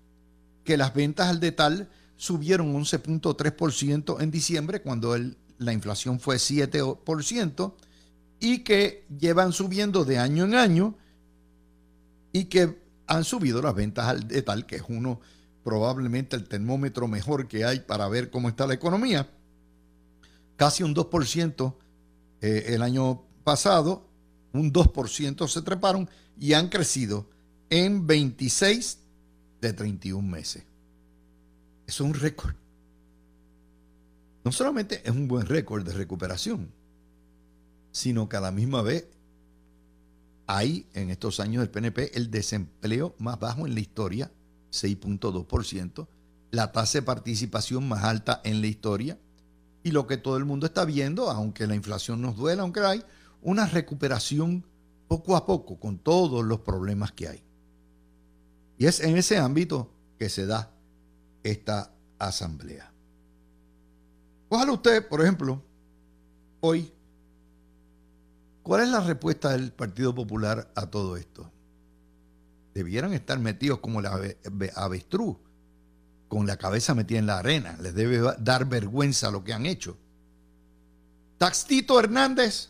que 0.65 0.77
las 0.77 0.93
ventas 0.93 1.29
al 1.29 1.41
detal 1.41 1.89
subieron 2.17 2.75
11.3% 2.75 4.21
en 4.21 4.31
diciembre 4.31 4.83
cuando 4.83 5.17
la 5.57 5.73
inflación 5.73 6.21
fue 6.21 6.37
7% 6.37 7.75
y 8.41 8.61
que 8.61 9.07
llevan 9.17 9.53
subiendo 9.53 10.05
de 10.05 10.19
año 10.19 10.45
en 10.45 10.55
año 10.55 10.97
y 12.33 12.47
que 12.47 12.81
han 13.07 13.25
subido 13.25 13.61
las 13.61 13.75
ventas 13.75 14.27
de 14.27 14.43
tal 14.43 14.67
que 14.67 14.77
es 14.77 14.85
uno 14.89 15.21
probablemente 15.63 16.37
el 16.37 16.49
termómetro 16.49 17.07
mejor 17.07 17.47
que 17.47 17.65
hay 17.65 17.81
para 17.81 18.09
ver 18.09 18.31
cómo 18.31 18.49
está 18.49 18.67
la 18.67 18.75
economía. 18.75 19.29
Casi 20.57 20.83
un 20.83 20.95
2% 20.95 21.75
eh, 22.41 22.65
el 22.69 22.83
año 22.83 23.23
pasado, 23.45 24.09
un 24.53 24.73
2% 24.73 25.47
se 25.49 25.63
treparon 25.63 26.09
y 26.39 26.55
han 26.55 26.69
crecido 26.69 27.29
en 27.69 28.07
26 28.07 28.99
de 29.61 29.73
31 29.73 30.27
meses. 30.27 30.65
Es 31.87 32.01
un 32.01 32.15
récord. 32.15 32.55
No 34.45 34.53
solamente 34.53 35.03
es 35.05 35.11
un 35.11 35.29
buen 35.29 35.47
récord 35.47 35.85
de 35.85 35.93
recuperación, 35.93 36.73
sino 37.93 38.29
que 38.29 38.37
a 38.37 38.41
la 38.41 38.51
misma 38.51 38.83
vez 38.83 39.09
hay 40.47 40.87
en 40.95 41.11
estos 41.11 41.41
años 41.41 41.61
del 41.61 41.71
PNP 41.71 42.17
el 42.17 42.31
desempleo 42.31 43.15
más 43.19 43.39
bajo 43.39 43.67
en 43.67 43.75
la 43.75 43.81
historia, 43.81 44.31
6.2%, 44.73 46.09
la 46.51 46.73
tasa 46.73 46.99
de 46.99 47.03
participación 47.03 47.89
más 47.89 48.05
alta 48.05 48.41
en 48.45 48.61
la 48.61 48.67
historia 48.67 49.19
y 49.83 49.93
lo 49.93 50.07
que 50.07 50.17
todo 50.17 50.37
el 50.37 50.45
mundo 50.45 50.67
está 50.67 50.85
viendo, 50.85 51.31
aunque 51.31 51.67
la 51.67 51.75
inflación 51.75 52.21
nos 52.21 52.37
duela, 52.37 52.63
aunque 52.63 52.81
hay 52.81 53.05
una 53.43 53.67
recuperación 53.67 54.65
poco 55.09 55.37
a 55.37 55.47
poco 55.47 55.79
con 55.79 55.99
todos 55.99 56.45
los 56.45 56.61
problemas 56.61 57.13
que 57.13 57.29
hay. 57.29 57.43
Y 58.79 58.87
es 58.87 59.01
en 59.01 59.17
ese 59.17 59.39
ámbito 59.39 59.91
que 60.19 60.29
se 60.29 60.47
da 60.47 60.73
esta 61.43 61.93
asamblea. 62.19 62.93
Ojalá 64.49 64.73
usted, 64.73 65.07
por 65.09 65.21
ejemplo, 65.21 65.63
hoy 66.61 66.93
¿Cuál 68.63 68.83
es 68.83 68.89
la 68.89 69.01
respuesta 69.01 69.51
del 69.51 69.73
Partido 69.73 70.15
Popular 70.15 70.71
a 70.75 70.87
todo 70.87 71.17
esto? 71.17 71.51
Debieran 72.75 73.13
estar 73.15 73.39
metidos 73.39 73.79
como 73.79 74.01
la 74.01 74.21
avestruz, 74.77 75.37
con 76.29 76.47
la 76.47 76.57
cabeza 76.57 76.95
metida 76.95 77.19
en 77.19 77.27
la 77.27 77.39
arena. 77.39 77.77
Les 77.81 77.95
debe 77.95 78.21
dar 78.39 78.67
vergüenza 78.67 79.31
lo 79.31 79.43
que 79.43 79.53
han 79.53 79.67
hecho. 79.67 79.97
Taxtito 81.39 81.99
Hernández, 81.99 82.69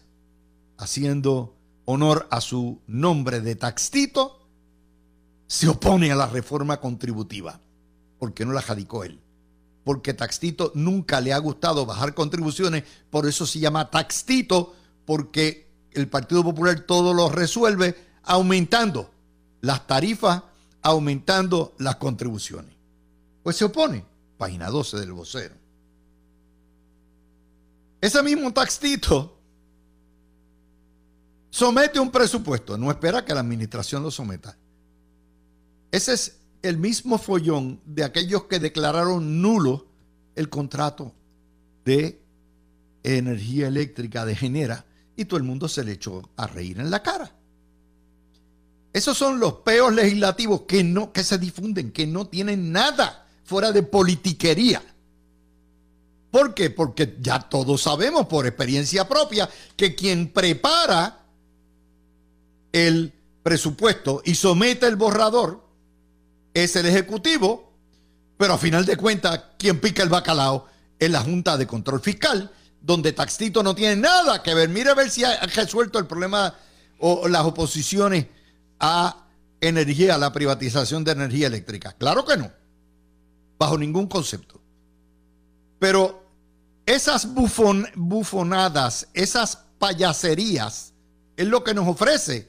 haciendo 0.79 1.57
honor 1.85 2.29
a 2.31 2.41
su 2.41 2.81
nombre 2.87 3.41
de 3.41 3.57
Taxtito, 3.57 4.47
se 5.49 5.69
opone 5.69 6.13
a 6.13 6.15
la 6.15 6.29
reforma 6.29 6.81
contributiva, 6.81 7.61
porque 8.19 8.47
no 8.47 8.53
la 8.53 8.63
jadicó 8.63 9.03
él. 9.03 9.21
Porque 9.83 10.15
Taxtito 10.15 10.71
nunca 10.77 11.21
le 11.21 11.33
ha 11.33 11.39
gustado 11.39 11.85
bajar 11.85 12.15
contribuciones, 12.15 12.85
por 13.11 13.27
eso 13.27 13.45
se 13.45 13.59
llama 13.59 13.91
Taxtito, 13.91 14.75
porque 15.05 15.70
el 15.93 16.09
Partido 16.09 16.43
Popular 16.43 16.81
todo 16.81 17.15
lo 17.15 17.29
resuelve 17.29 17.97
aumentando 18.23 19.11
las 19.61 19.87
tarifas, 19.87 20.43
aumentando 20.83 21.75
las 21.79 21.97
contribuciones. 21.97 22.75
Pues 23.43 23.57
se 23.57 23.65
opone. 23.65 24.05
Página 24.39 24.71
12 24.71 24.99
del 24.99 25.13
vocero. 25.13 25.55
Ese 28.01 28.23
mismo 28.23 28.53
taxito 28.53 29.37
somete 31.51 32.01
un 32.01 32.11
presupuesto, 32.11 32.79
no 32.79 32.91
espera 32.91 33.25
que 33.25 33.35
la 33.35 33.41
administración 33.41 34.03
lo 34.03 34.11
someta. 34.11 34.57
Ese 35.91 36.15
es 36.15 36.39
el 36.63 36.79
mismo 36.79 37.19
follón 37.19 37.81
de 37.85 38.05
aquellos 38.05 38.45
que 38.45 38.59
declararon 38.59 39.43
nulo 39.43 39.87
el 40.37 40.49
contrato 40.49 41.13
de 41.85 42.23
energía 43.03 43.69
eléctrica 43.69 44.25
de 44.25 44.37
Genera 44.37 44.87
y 45.21 45.27
todo 45.27 45.37
el 45.37 45.45
mundo 45.45 45.69
se 45.69 45.85
le 45.85 45.93
echó 45.93 46.31
a 46.37 46.47
reír 46.47 46.81
en 46.81 46.91
la 46.91 47.03
cara. 47.03 47.31
Esos 48.91 49.19
son 49.19 49.39
los 49.39 49.56
peos 49.56 49.93
legislativos 49.93 50.63
que, 50.63 50.83
no, 50.83 51.13
que 51.13 51.23
se 51.23 51.37
difunden, 51.37 51.93
que 51.93 52.06
no 52.06 52.26
tienen 52.26 52.73
nada 52.73 53.26
fuera 53.45 53.71
de 53.71 53.83
politiquería. 53.83 54.83
¿Por 56.30 56.54
qué? 56.54 56.71
Porque 56.71 57.19
ya 57.21 57.39
todos 57.39 57.83
sabemos 57.83 58.26
por 58.26 58.47
experiencia 58.47 59.06
propia 59.06 59.49
que 59.76 59.95
quien 59.95 60.33
prepara 60.33 61.19
el 62.73 63.13
presupuesto 63.43 64.23
y 64.25 64.35
somete 64.35 64.87
el 64.87 64.97
borrador 64.97 65.63
es 66.54 66.75
el 66.76 66.87
Ejecutivo, 66.87 67.75
pero 68.39 68.54
a 68.54 68.59
final 68.59 68.87
de 68.87 68.97
cuentas 68.97 69.43
quien 69.59 69.80
pica 69.80 70.02
el 70.02 70.09
bacalao 70.09 70.67
es 70.99 71.11
la 71.11 71.21
Junta 71.21 71.59
de 71.59 71.67
Control 71.67 72.00
Fiscal 72.00 72.50
donde 72.80 73.12
Taxito 73.12 73.62
no 73.62 73.75
tiene 73.75 73.97
nada 73.97 74.43
que 74.43 74.54
ver. 74.54 74.69
Mire 74.69 74.90
a 74.90 74.95
ver 74.95 75.10
si 75.10 75.25
ha 75.25 75.40
resuelto 75.47 75.99
el 75.99 76.06
problema 76.06 76.54
o 76.99 77.28
las 77.28 77.45
oposiciones 77.45 78.26
a 78.78 79.26
energía, 79.60 80.14
a 80.14 80.19
la 80.19 80.32
privatización 80.32 81.04
de 81.04 81.12
energía 81.12 81.47
eléctrica. 81.47 81.93
Claro 81.93 82.25
que 82.25 82.36
no, 82.36 82.50
bajo 83.58 83.78
ningún 83.78 84.06
concepto. 84.06 84.60
Pero 85.78 86.25
esas 86.86 87.28
bufonadas, 87.34 89.08
esas 89.14 89.58
payaserías, 89.78 90.93
es 91.36 91.47
lo 91.47 91.64
que 91.64 91.75
nos 91.75 91.88
ofrece 91.88 92.49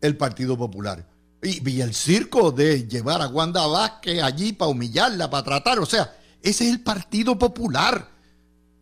el 0.00 0.16
Partido 0.16 0.56
Popular. 0.56 1.06
Y, 1.42 1.68
y, 1.68 1.80
el 1.80 1.94
circo 1.94 2.50
de 2.50 2.88
llevar 2.88 3.22
a 3.22 3.28
Wanda 3.28 3.66
Vázquez 3.66 4.22
allí 4.22 4.52
para 4.52 4.70
humillarla, 4.70 5.30
para 5.30 5.44
tratar. 5.44 5.78
O 5.78 5.86
sea, 5.86 6.16
ese 6.42 6.64
es 6.64 6.70
el 6.72 6.80
Partido 6.80 7.38
Popular. 7.38 8.15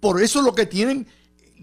Por 0.05 0.23
eso 0.23 0.43
lo 0.43 0.55
que 0.55 0.67
tienen, 0.67 1.07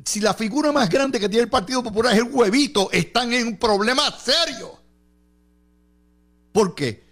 si 0.04 0.20
la 0.20 0.34
figura 0.34 0.72
más 0.72 0.90
grande 0.90 1.20
que 1.20 1.30
tiene 1.30 1.44
el 1.44 1.50
Partido 1.52 1.84
Popular 1.84 2.14
es 2.14 2.24
el 2.24 2.34
huevito, 2.34 2.90
están 2.92 3.32
en 3.34 3.46
un 3.46 3.58
problema 3.58 4.02
serio. 4.18 4.80
¿Por 6.52 6.74
qué? 6.74 7.04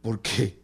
Porque 0.00 0.62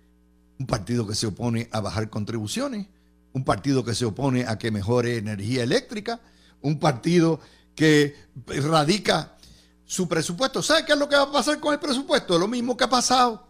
un 0.60 0.66
partido 0.68 1.04
que 1.08 1.16
se 1.16 1.26
opone 1.26 1.68
a 1.72 1.80
bajar 1.80 2.08
contribuciones, 2.08 2.86
un 3.32 3.44
partido 3.44 3.84
que 3.84 3.96
se 3.96 4.04
opone 4.04 4.46
a 4.46 4.56
que 4.56 4.70
mejore 4.70 5.16
energía 5.16 5.64
eléctrica, 5.64 6.20
un 6.60 6.78
partido 6.78 7.40
que 7.74 8.14
radica 8.46 9.36
su 9.84 10.06
presupuesto. 10.06 10.62
¿Sabe 10.62 10.84
qué 10.84 10.92
es 10.92 10.98
lo 11.00 11.08
que 11.08 11.16
va 11.16 11.22
a 11.22 11.32
pasar 11.32 11.58
con 11.58 11.72
el 11.72 11.80
presupuesto? 11.80 12.38
Lo 12.38 12.46
mismo 12.46 12.76
que 12.76 12.84
ha 12.84 12.88
pasado. 12.88 13.44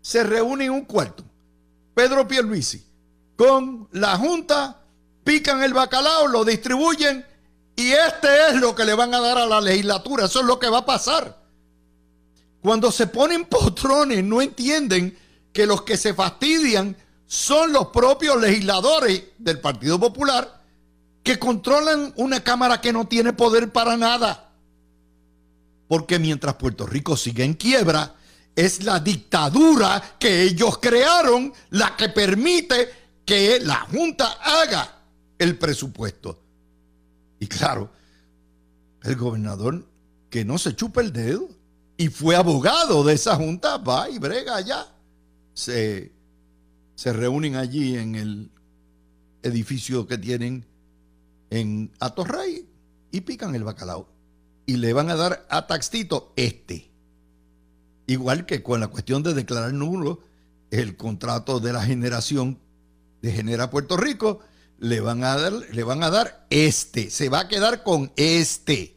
Se 0.00 0.22
reúne 0.22 0.66
en 0.66 0.70
un 0.70 0.84
cuarto 0.84 1.24
Pedro 1.92 2.28
Pierluisi 2.28 2.86
con 3.34 3.88
la 3.90 4.16
Junta 4.16 4.77
pican 5.28 5.62
el 5.62 5.74
bacalao, 5.74 6.26
lo 6.26 6.42
distribuyen 6.42 7.22
y 7.76 7.90
este 7.90 8.48
es 8.48 8.54
lo 8.56 8.74
que 8.74 8.86
le 8.86 8.94
van 8.94 9.12
a 9.12 9.20
dar 9.20 9.36
a 9.36 9.44
la 9.44 9.60
legislatura. 9.60 10.24
Eso 10.24 10.40
es 10.40 10.46
lo 10.46 10.58
que 10.58 10.70
va 10.70 10.78
a 10.78 10.86
pasar. 10.86 11.38
Cuando 12.62 12.90
se 12.90 13.08
ponen 13.08 13.44
potrones, 13.44 14.24
no 14.24 14.40
entienden 14.40 15.18
que 15.52 15.66
los 15.66 15.82
que 15.82 15.98
se 15.98 16.14
fastidian 16.14 16.96
son 17.26 17.74
los 17.74 17.88
propios 17.88 18.40
legisladores 18.40 19.22
del 19.36 19.60
Partido 19.60 20.00
Popular 20.00 20.62
que 21.22 21.38
controlan 21.38 22.10
una 22.16 22.42
Cámara 22.42 22.80
que 22.80 22.94
no 22.94 23.06
tiene 23.06 23.34
poder 23.34 23.70
para 23.70 23.98
nada. 23.98 24.50
Porque 25.88 26.18
mientras 26.18 26.54
Puerto 26.54 26.86
Rico 26.86 27.18
sigue 27.18 27.44
en 27.44 27.52
quiebra, 27.52 28.14
es 28.56 28.82
la 28.82 28.98
dictadura 28.98 30.16
que 30.18 30.44
ellos 30.44 30.78
crearon 30.78 31.52
la 31.68 31.94
que 31.98 32.08
permite 32.08 33.10
que 33.26 33.60
la 33.60 33.80
Junta 33.80 34.38
haga 34.40 34.94
el 35.38 35.58
presupuesto. 35.58 36.42
Y 37.40 37.46
claro, 37.46 37.90
el 39.02 39.16
gobernador 39.16 39.86
que 40.30 40.44
no 40.44 40.58
se 40.58 40.74
chupa 40.74 41.00
el 41.00 41.12
dedo 41.12 41.48
y 41.96 42.08
fue 42.08 42.36
abogado 42.36 43.02
de 43.04 43.14
esa 43.14 43.36
junta, 43.36 43.78
va 43.78 44.08
y 44.08 44.18
brega 44.18 44.56
allá. 44.56 44.86
Se, 45.54 46.12
se 46.94 47.12
reúnen 47.12 47.56
allí 47.56 47.96
en 47.96 48.14
el 48.14 48.50
edificio 49.42 50.06
que 50.06 50.18
tienen 50.18 50.64
en 51.50 51.92
Atorrey 51.98 52.68
y 53.10 53.20
pican 53.22 53.54
el 53.54 53.64
bacalao. 53.64 54.08
Y 54.66 54.76
le 54.76 54.92
van 54.92 55.10
a 55.10 55.16
dar 55.16 55.46
a 55.48 55.66
Taxito 55.66 56.32
este. 56.36 56.90
Igual 58.06 58.46
que 58.46 58.62
con 58.62 58.80
la 58.80 58.88
cuestión 58.88 59.22
de 59.22 59.34
declarar 59.34 59.72
nulo 59.72 60.20
el 60.70 60.96
contrato 60.96 61.60
de 61.60 61.72
la 61.72 61.82
generación 61.82 62.58
de 63.22 63.32
Genera 63.32 63.70
Puerto 63.70 63.96
Rico, 63.96 64.40
le 64.78 65.00
van 65.00 65.24
a 65.24 65.36
dar, 65.36 65.52
le 65.52 65.82
van 65.82 66.02
a 66.02 66.10
dar 66.10 66.46
este, 66.50 67.10
se 67.10 67.28
va 67.28 67.40
a 67.40 67.48
quedar 67.48 67.82
con 67.82 68.12
este. 68.16 68.96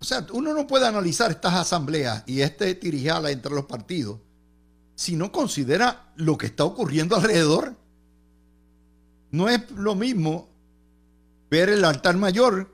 O 0.00 0.04
sea, 0.04 0.26
uno 0.32 0.52
no 0.52 0.66
puede 0.66 0.86
analizar 0.86 1.30
estas 1.30 1.54
asambleas 1.54 2.24
y 2.26 2.40
este 2.40 2.74
tirijala 2.74 3.30
entre 3.30 3.54
los 3.54 3.66
partidos 3.66 4.18
si 4.94 5.16
no 5.16 5.32
considera 5.32 6.12
lo 6.16 6.38
que 6.38 6.46
está 6.46 6.64
ocurriendo 6.64 7.16
alrededor. 7.16 7.76
No 9.30 9.48
es 9.48 9.70
lo 9.70 9.94
mismo 9.94 10.48
ver 11.50 11.70
el 11.70 11.84
altar 11.84 12.16
mayor 12.16 12.72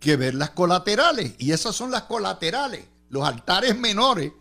que 0.00 0.16
ver 0.16 0.34
las 0.34 0.50
colaterales. 0.50 1.34
Y 1.38 1.52
esas 1.52 1.76
son 1.76 1.90
las 1.90 2.02
colaterales, 2.02 2.84
los 3.08 3.26
altares 3.26 3.78
menores. 3.78 4.32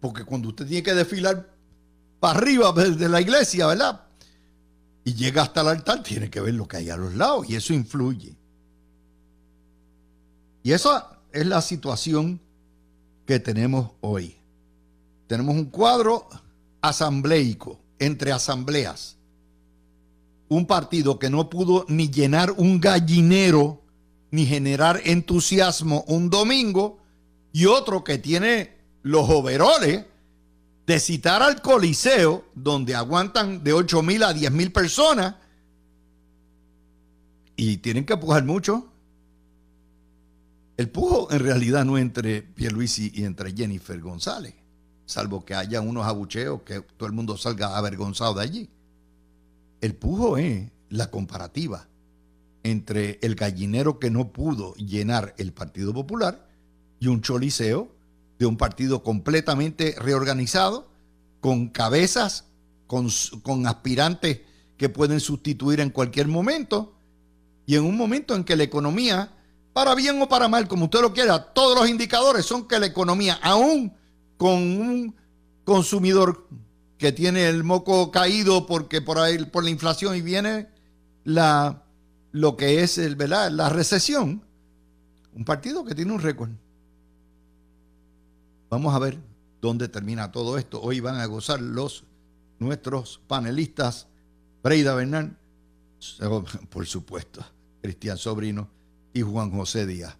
Porque 0.00 0.24
cuando 0.24 0.48
usted 0.48 0.66
tiene 0.66 0.82
que 0.82 0.94
desfilar 0.94 1.51
para 2.22 2.38
arriba 2.38 2.70
de 2.70 3.08
la 3.08 3.20
iglesia, 3.20 3.66
¿verdad? 3.66 4.00
Y 5.02 5.14
llega 5.14 5.42
hasta 5.42 5.62
el 5.62 5.66
altar, 5.66 6.04
tiene 6.04 6.30
que 6.30 6.40
ver 6.40 6.54
lo 6.54 6.68
que 6.68 6.76
hay 6.76 6.88
a 6.88 6.96
los 6.96 7.16
lados 7.16 7.50
y 7.50 7.56
eso 7.56 7.74
influye. 7.74 8.36
Y 10.62 10.70
esa 10.70 11.18
es 11.32 11.44
la 11.44 11.60
situación 11.60 12.40
que 13.26 13.40
tenemos 13.40 13.90
hoy. 14.02 14.36
Tenemos 15.26 15.56
un 15.56 15.64
cuadro 15.64 16.28
asambleico, 16.80 17.80
entre 17.98 18.30
asambleas. 18.30 19.16
Un 20.48 20.64
partido 20.64 21.18
que 21.18 21.28
no 21.28 21.50
pudo 21.50 21.86
ni 21.88 22.08
llenar 22.08 22.52
un 22.52 22.80
gallinero, 22.80 23.82
ni 24.30 24.46
generar 24.46 25.00
entusiasmo 25.06 26.04
un 26.06 26.30
domingo, 26.30 27.00
y 27.52 27.66
otro 27.66 28.04
que 28.04 28.18
tiene 28.18 28.76
los 29.02 29.28
overoles 29.28 30.04
de 30.86 30.98
citar 30.98 31.42
al 31.42 31.62
Coliseo, 31.62 32.44
donde 32.54 32.94
aguantan 32.94 33.62
de 33.62 33.72
8 33.72 34.02
mil 34.02 34.22
a 34.22 34.32
10 34.32 34.50
mil 34.52 34.72
personas, 34.72 35.36
y 37.56 37.76
tienen 37.78 38.04
que 38.04 38.16
pujar 38.16 38.44
mucho. 38.44 38.88
El 40.76 40.88
pujo 40.90 41.30
en 41.30 41.40
realidad 41.40 41.84
no 41.84 41.98
entre 41.98 42.42
Pierluisi 42.42 43.12
y 43.14 43.24
entre 43.24 43.52
Jennifer 43.52 44.00
González, 44.00 44.54
salvo 45.06 45.44
que 45.44 45.54
haya 45.54 45.80
unos 45.80 46.06
abucheos 46.06 46.62
que 46.62 46.80
todo 46.80 47.06
el 47.06 47.12
mundo 47.12 47.36
salga 47.36 47.76
avergonzado 47.76 48.34
de 48.34 48.42
allí. 48.42 48.70
El 49.80 49.94
pujo 49.94 50.38
es 50.38 50.70
la 50.88 51.10
comparativa 51.10 51.86
entre 52.62 53.18
el 53.22 53.34
gallinero 53.34 53.98
que 53.98 54.10
no 54.10 54.32
pudo 54.32 54.74
llenar 54.74 55.34
el 55.38 55.52
Partido 55.52 55.92
Popular 55.92 56.48
y 57.00 57.08
un 57.08 57.20
choliseo 57.20 57.90
de 58.42 58.46
un 58.46 58.56
partido 58.56 59.04
completamente 59.04 59.94
reorganizado, 60.00 60.88
con 61.40 61.68
cabezas, 61.68 62.46
con, 62.88 63.06
aspirantes 63.68 64.40
que 64.76 64.88
pueden 64.88 65.20
sustituir 65.20 65.78
en 65.78 65.90
cualquier 65.90 66.26
momento, 66.26 66.92
y 67.66 67.76
en 67.76 67.84
un 67.84 67.96
momento 67.96 68.34
en 68.34 68.42
que 68.42 68.56
la 68.56 68.64
economía, 68.64 69.32
para 69.72 69.94
bien 69.94 70.20
o 70.20 70.28
para 70.28 70.48
mal, 70.48 70.66
como 70.66 70.86
usted 70.86 71.02
lo 71.02 71.12
quiera, 71.12 71.52
todos 71.52 71.78
los 71.78 71.88
indicadores 71.88 72.44
son 72.44 72.66
que 72.66 72.80
la 72.80 72.86
economía, 72.86 73.38
aún 73.42 73.94
con 74.36 74.54
un 74.54 75.14
consumidor 75.62 76.48
que 76.98 77.12
tiene 77.12 77.48
el 77.48 77.62
moco 77.62 78.10
caído 78.10 78.66
porque 78.66 79.00
por 79.00 79.20
ahí 79.20 79.38
por 79.44 79.62
la 79.62 79.70
inflación 79.70 80.16
y 80.16 80.20
viene 80.20 80.66
la 81.22 81.84
lo 82.32 82.56
que 82.56 82.82
es 82.82 82.98
el, 82.98 83.14
¿verdad? 83.14 83.52
la 83.52 83.68
recesión, 83.68 84.42
un 85.32 85.44
partido 85.44 85.84
que 85.84 85.94
tiene 85.94 86.12
un 86.12 86.20
récord. 86.20 86.50
Vamos 88.72 88.94
a 88.94 88.98
ver 88.98 89.18
dónde 89.60 89.86
termina 89.86 90.32
todo 90.32 90.56
esto. 90.56 90.80
Hoy 90.80 91.00
van 91.00 91.16
a 91.16 91.26
gozar 91.26 91.60
los 91.60 92.04
nuestros 92.58 93.20
panelistas, 93.26 94.06
Breida 94.62 94.94
Bernal, 94.94 95.36
por 96.70 96.86
supuesto, 96.86 97.44
Cristian 97.82 98.16
Sobrino 98.16 98.70
y 99.12 99.20
Juan 99.20 99.50
José 99.50 99.84
Díaz. 99.84 100.16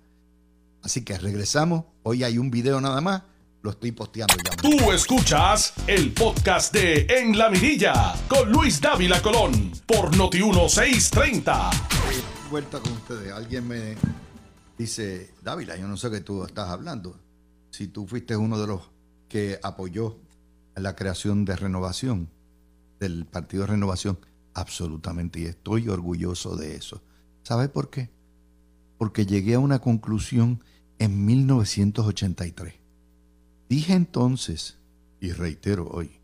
Así 0.82 1.02
que 1.02 1.16
regresamos. 1.16 1.86
Hoy 2.02 2.24
hay 2.24 2.36
un 2.36 2.50
video 2.50 2.78
nada 2.78 3.00
más. 3.00 3.22
Lo 3.62 3.70
estoy 3.70 3.92
posteando 3.92 4.34
ya. 4.44 4.54
Tú 4.56 4.92
escuchas 4.92 5.72
el 5.86 6.12
podcast 6.12 6.74
de 6.74 7.06
En 7.08 7.38
la 7.38 7.48
Mirilla 7.48 8.14
con 8.28 8.52
Luis 8.52 8.82
Dávila 8.82 9.22
Colón 9.22 9.72
por 9.86 10.14
Noti 10.14 10.42
1630. 10.42 11.70
Vuelta 12.50 12.80
con 12.80 12.92
ustedes. 12.92 13.32
Alguien 13.32 13.66
me 13.66 13.96
dice, 14.76 15.32
Dávila, 15.42 15.74
yo 15.78 15.88
no 15.88 15.96
sé 15.96 16.10
qué 16.10 16.20
tú 16.20 16.44
estás 16.44 16.68
hablando 16.68 17.31
si 17.72 17.88
tú 17.88 18.06
fuiste 18.06 18.37
uno 18.37 18.61
de 18.61 18.66
los 18.66 18.90
que 19.28 19.58
apoyó 19.62 20.18
la 20.76 20.94
creación 20.94 21.46
de 21.46 21.56
renovación, 21.56 22.28
del 23.00 23.24
Partido 23.24 23.62
de 23.62 23.68
Renovación, 23.68 24.18
absolutamente, 24.52 25.40
y 25.40 25.44
estoy 25.46 25.88
orgulloso 25.88 26.54
de 26.54 26.76
eso. 26.76 27.02
¿Sabes 27.42 27.70
por 27.70 27.88
qué? 27.88 28.11
Porque 28.98 29.24
llegué 29.24 29.54
a 29.54 29.58
una 29.58 29.80
conclusión 29.80 30.62
en 30.98 31.24
1983. 31.24 32.74
Dije 33.70 33.94
entonces, 33.94 34.78
y 35.18 35.32
reitero 35.32 35.88
hoy, 35.88 36.20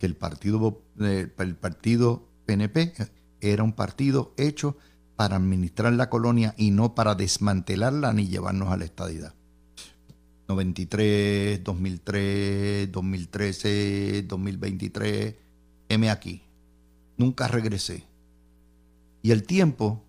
que 0.00 0.06
el 0.06 0.16
partido, 0.16 0.82
eh, 1.00 1.32
el 1.38 1.56
partido 1.56 2.28
PNP 2.44 2.92
era 3.40 3.62
un 3.62 3.72
partido 3.72 4.34
hecho 4.36 4.76
para 5.14 5.36
administrar 5.36 5.92
la 5.92 6.10
colonia 6.10 6.54
y 6.56 6.72
no 6.72 6.96
para 6.96 7.14
desmantelarla 7.14 8.12
ni 8.12 8.26
llevarnos 8.26 8.72
a 8.72 8.76
la 8.76 8.84
estadidad. 8.84 9.37
93, 10.48 11.62
2003, 11.62 12.90
2013, 12.90 14.22
2023, 14.22 15.34
M 15.90 16.10
aquí. 16.10 16.42
Nunca 17.18 17.48
regresé. 17.48 18.04
Y 19.22 19.30
el 19.32 19.42
tiempo 19.42 20.02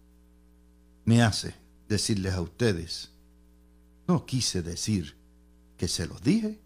me 1.03 1.21
hace 1.21 1.55
decirles 1.89 2.33
a 2.35 2.41
ustedes, 2.41 3.11
no 4.07 4.25
quise 4.25 4.61
decir 4.61 5.15
que 5.77 5.87
se 5.87 6.07
los 6.07 6.21
dije, 6.23 6.59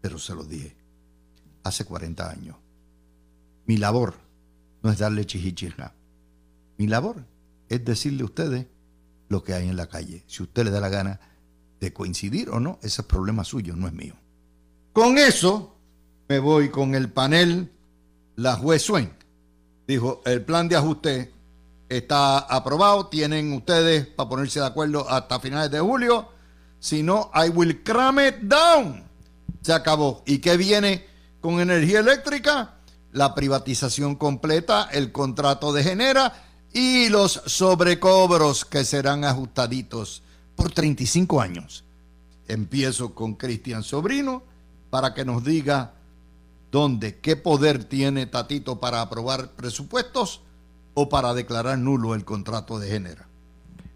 pero 0.00 0.18
se 0.18 0.34
los 0.34 0.48
dije 0.48 0.76
hace 1.62 1.84
40 1.84 2.30
años. 2.30 2.56
Mi 3.66 3.78
labor 3.78 4.14
no 4.82 4.90
es 4.90 4.98
darle 4.98 5.24
chichichija. 5.24 5.94
Mi 6.76 6.86
labor 6.86 7.24
es 7.68 7.84
decirle 7.84 8.22
a 8.22 8.26
ustedes 8.26 8.66
lo 9.28 9.42
que 9.42 9.54
hay 9.54 9.68
en 9.68 9.76
la 9.76 9.88
calle. 9.88 10.22
Si 10.26 10.42
usted 10.42 10.64
le 10.64 10.70
da 10.70 10.80
la 10.80 10.90
gana, 10.90 11.20
de 11.80 11.92
coincidir 11.92 12.50
o 12.50 12.60
no, 12.60 12.78
ese 12.82 13.02
es 13.02 13.06
problema 13.06 13.44
suyo, 13.44 13.76
no 13.76 13.86
es 13.86 13.92
mío. 13.92 14.14
Con 14.92 15.18
eso 15.18 15.74
me 16.28 16.38
voy 16.38 16.70
con 16.70 16.94
el 16.94 17.10
panel 17.10 17.70
La 18.36 18.56
Juez 18.56 18.82
Swain. 18.82 19.10
Dijo, 19.86 20.22
el 20.24 20.42
plan 20.44 20.68
de 20.68 20.76
ajuste 20.76 21.32
está 21.88 22.38
aprobado, 22.38 23.08
tienen 23.08 23.52
ustedes 23.52 24.06
para 24.06 24.28
ponerse 24.28 24.60
de 24.60 24.66
acuerdo 24.66 25.08
hasta 25.08 25.40
finales 25.40 25.70
de 25.70 25.80
julio. 25.80 26.28
Si 26.78 27.02
no, 27.02 27.30
I 27.34 27.50
will 27.50 27.82
cram 27.82 28.18
it 28.20 28.36
down. 28.42 29.04
Se 29.62 29.72
acabó. 29.72 30.22
¿Y 30.26 30.38
qué 30.38 30.56
viene 30.56 31.06
con 31.40 31.60
energía 31.60 32.00
eléctrica? 32.00 32.74
La 33.12 33.34
privatización 33.34 34.16
completa, 34.16 34.88
el 34.92 35.12
contrato 35.12 35.72
de 35.72 35.84
genera 35.84 36.32
y 36.72 37.08
los 37.08 37.42
sobrecobros 37.46 38.64
que 38.64 38.84
serán 38.84 39.24
ajustaditos 39.24 40.22
por 40.56 40.70
35 40.70 41.40
años. 41.40 41.84
Empiezo 42.48 43.14
con 43.14 43.34
Cristian 43.34 43.82
Sobrino 43.82 44.42
para 44.90 45.14
que 45.14 45.24
nos 45.24 45.44
diga 45.44 45.94
dónde, 46.70 47.18
qué 47.18 47.36
poder 47.36 47.84
tiene 47.84 48.26
Tatito 48.26 48.80
para 48.80 49.00
aprobar 49.00 49.52
presupuestos 49.52 50.42
o 50.94 51.08
para 51.08 51.34
declarar 51.34 51.78
nulo 51.78 52.14
el 52.14 52.24
contrato 52.24 52.78
de 52.78 52.88
género. 52.88 53.22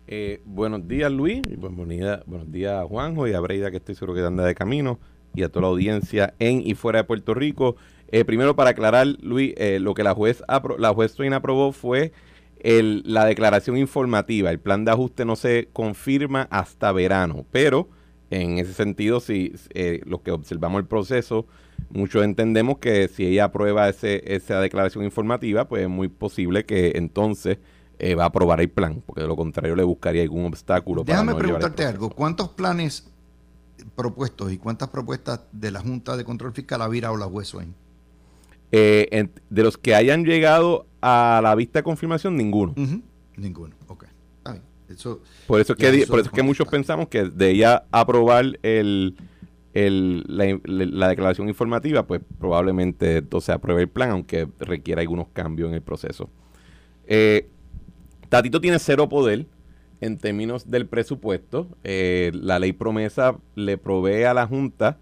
Eh, 0.07 0.41
buenos 0.47 0.89
días 0.89 1.13
Luis, 1.13 1.43
buenos 1.59 2.51
días 2.51 2.85
Juanjo 2.87 3.29
y 3.29 3.35
a 3.35 3.41
Breida 3.41 3.71
que 3.71 3.77
estoy 3.77 3.95
seguro 3.95 4.15
que 4.15 4.25
anda 4.25 4.45
de 4.45 4.55
camino 4.55 4.99
y 5.35 5.43
a 5.43 5.51
toda 5.51 5.63
la 5.63 5.69
audiencia 5.69 6.35
en 6.39 6.67
y 6.67 6.75
fuera 6.75 7.01
de 7.01 7.05
Puerto 7.05 7.35
Rico. 7.35 7.77
Eh, 8.11 8.25
primero 8.25 8.57
para 8.57 8.71
aclarar 8.71 9.07
Luis, 9.07 9.53
eh, 9.59 9.79
lo 9.81 9.93
que 9.93 10.03
la 10.03 10.15
juez, 10.15 10.43
la 10.79 10.95
juez 10.95 11.13
Swain 11.13 11.35
aprobó 11.35 11.73
fue 11.73 12.13
la 12.63 13.25
declaración 13.25 13.77
informativa, 13.77 14.51
el 14.51 14.59
plan 14.59 14.85
de 14.85 14.91
ajuste 14.91 15.25
no 15.25 15.37
se 15.37 15.69
confirma 15.73 16.49
hasta 16.51 16.93
verano, 16.93 17.45
pero 17.51 17.89
en 18.31 18.59
ese 18.59 18.75
sentido, 18.75 19.21
si 19.21 19.55
eh, 19.71 20.01
los 20.05 20.21
que 20.21 20.31
observamos 20.31 20.81
el 20.81 20.87
proceso, 20.87 21.47
muchos 21.91 22.25
entendemos 22.25 22.79
que 22.79 23.09
si 23.09 23.27
ella 23.27 23.45
aprueba 23.45 23.89
ese, 23.89 24.23
esa 24.35 24.61
declaración 24.61 25.05
informativa, 25.05 25.67
pues 25.67 25.83
es 25.83 25.89
muy 25.89 26.09
posible 26.09 26.65
que 26.65 26.93
entonces 26.97 27.59
eh, 27.99 28.15
va 28.15 28.25
a 28.25 28.27
aprobar 28.27 28.61
el 28.61 28.69
plan, 28.69 29.03
porque 29.07 29.23
de 29.23 29.29
lo 29.29 29.37
contrario 29.37 29.75
le 29.75 29.83
buscaría 29.83 30.23
algún 30.23 30.45
obstáculo. 30.47 31.05
Déjame 31.05 31.35
preguntarte 31.35 31.85
algo, 31.85 32.11
¿cuántos 32.11 32.51
planes 32.51 33.09
propuestos 33.97 34.53
y 34.53 34.59
cuántas 34.59 34.89
propuestas 34.89 35.41
de 35.53 35.71
la 35.71 35.81
Junta 35.81 36.17
de 36.17 36.25
Control 36.25 36.53
Fiscal 36.53 36.83
ha 36.83 36.89
virado 36.89 37.17
la 37.17 37.27
hueso 37.27 37.61
eh, 38.71 39.29
de 39.49 39.63
los 39.63 39.79
que 39.79 39.95
hayan 39.95 40.25
llegado 40.25 40.87
a 41.01 41.41
la 41.43 41.55
vista 41.55 41.79
de 41.81 41.83
confirmación, 41.83 42.37
ninguno. 42.37 42.75
Ninguno, 43.37 43.75
ok. 43.87 44.07
por 45.47 45.61
eso 45.61 45.75
es 45.75 45.79
que, 45.79 46.07
por 46.07 46.21
eso 46.21 46.29
es 46.29 46.35
que 46.35 46.43
muchos 46.43 46.67
pensamos 46.69 47.09
que 47.09 47.25
de 47.25 47.51
ella 47.51 47.85
aprobar 47.91 48.59
el, 48.63 49.17
la, 49.75 51.09
declaración 51.09 51.49
informativa, 51.49 52.07
pues 52.07 52.21
probablemente 52.39 53.19
entonces 53.19 53.51
apruebe 53.51 53.83
el 53.83 53.89
plan, 53.89 54.11
aunque 54.11 54.49
requiera 54.59 55.01
algunos 55.01 55.29
cambios 55.29 55.69
en 55.69 55.75
el 55.75 55.83
proceso. 55.83 56.31
Eh, 57.07 57.49
Tatito 58.29 58.61
tiene 58.61 58.79
cero 58.79 59.09
poder 59.09 59.47
en 60.01 60.19
términos 60.19 60.71
del 60.71 60.87
presupuesto. 60.87 61.69
Eh, 61.85 62.31
la 62.35 62.59
ley 62.59 62.73
promesa 62.73 63.39
le 63.55 63.79
provee 63.79 64.25
a 64.25 64.35
la 64.35 64.47
Junta 64.47 64.99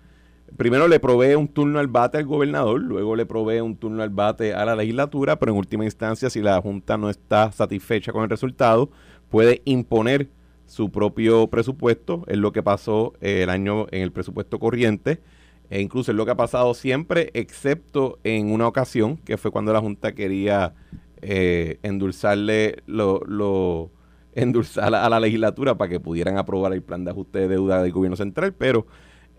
primero 0.56 0.88
le 0.88 1.00
provee 1.00 1.35
un 1.35 1.48
turno 1.48 1.78
al 1.78 1.88
bate 1.88 2.18
al 2.18 2.24
gobernador, 2.24 2.80
luego 2.80 3.16
le 3.16 3.26
provee 3.26 3.61
un 3.61 3.76
turno 3.76 4.02
al 4.02 4.11
bate 4.11 4.54
a 4.54 4.64
la 4.64 4.76
legislatura, 4.76 5.38
pero 5.38 5.52
en 5.52 5.59
última 5.59 5.85
instancia, 5.85 6.30
si 6.30 6.40
la 6.40 6.61
Junta 6.61 6.96
no 6.96 7.11
está 7.11 7.52
satisfecha 7.52 8.12
con 8.12 8.22
el 8.22 8.30
resultado, 8.30 8.90
puede 9.28 9.62
imponer 9.64 10.28
su 10.66 10.90
propio 10.90 11.48
presupuesto, 11.48 12.24
es 12.26 12.38
lo 12.38 12.52
que 12.52 12.62
pasó 12.62 13.14
eh, 13.20 13.42
el 13.42 13.50
año 13.50 13.87
en 13.90 14.02
el 14.02 14.12
presupuesto 14.12 14.59
corriente. 14.59 15.20
E 15.68 15.80
incluso 15.80 16.12
es 16.12 16.16
lo 16.16 16.24
que 16.24 16.30
ha 16.30 16.37
pasado 16.37 16.74
siempre, 16.74 17.30
excepto 17.35 18.20
en 18.22 18.52
una 18.52 18.68
ocasión, 18.68 19.16
que 19.16 19.37
fue 19.37 19.50
cuando 19.50 19.72
la 19.72 19.80
Junta 19.80 20.14
quería 20.14 20.74
eh, 21.22 21.78
endulzarle 21.82 22.82
lo, 22.87 23.90
endulzar 24.35 24.94
a 24.94 25.09
la 25.09 25.18
legislatura 25.20 25.76
para 25.76 25.88
que 25.88 25.98
pudieran 25.98 26.38
aprobar 26.38 26.72
el 26.72 26.82
plan 26.82 27.04
de 27.04 27.11
ajuste 27.11 27.40
de 27.40 27.48
deuda 27.48 27.82
del 27.82 27.90
gobierno 27.90 28.16
central, 28.16 28.52
pero 28.52 28.87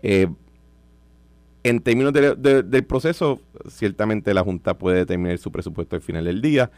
eh, 0.02 0.28
en 1.68 1.80
términos 1.80 2.12
del 2.12 2.84
proceso, 2.84 3.40
ciertamente 3.68 4.32
la 4.34 4.42
Junta 4.42 4.78
puede 4.78 4.98
determinar 4.98 5.38
su 5.38 5.52
presupuesto 5.52 5.96
al 5.96 6.02
final 6.02 6.24
del 6.24 6.40
día. 6.40 6.70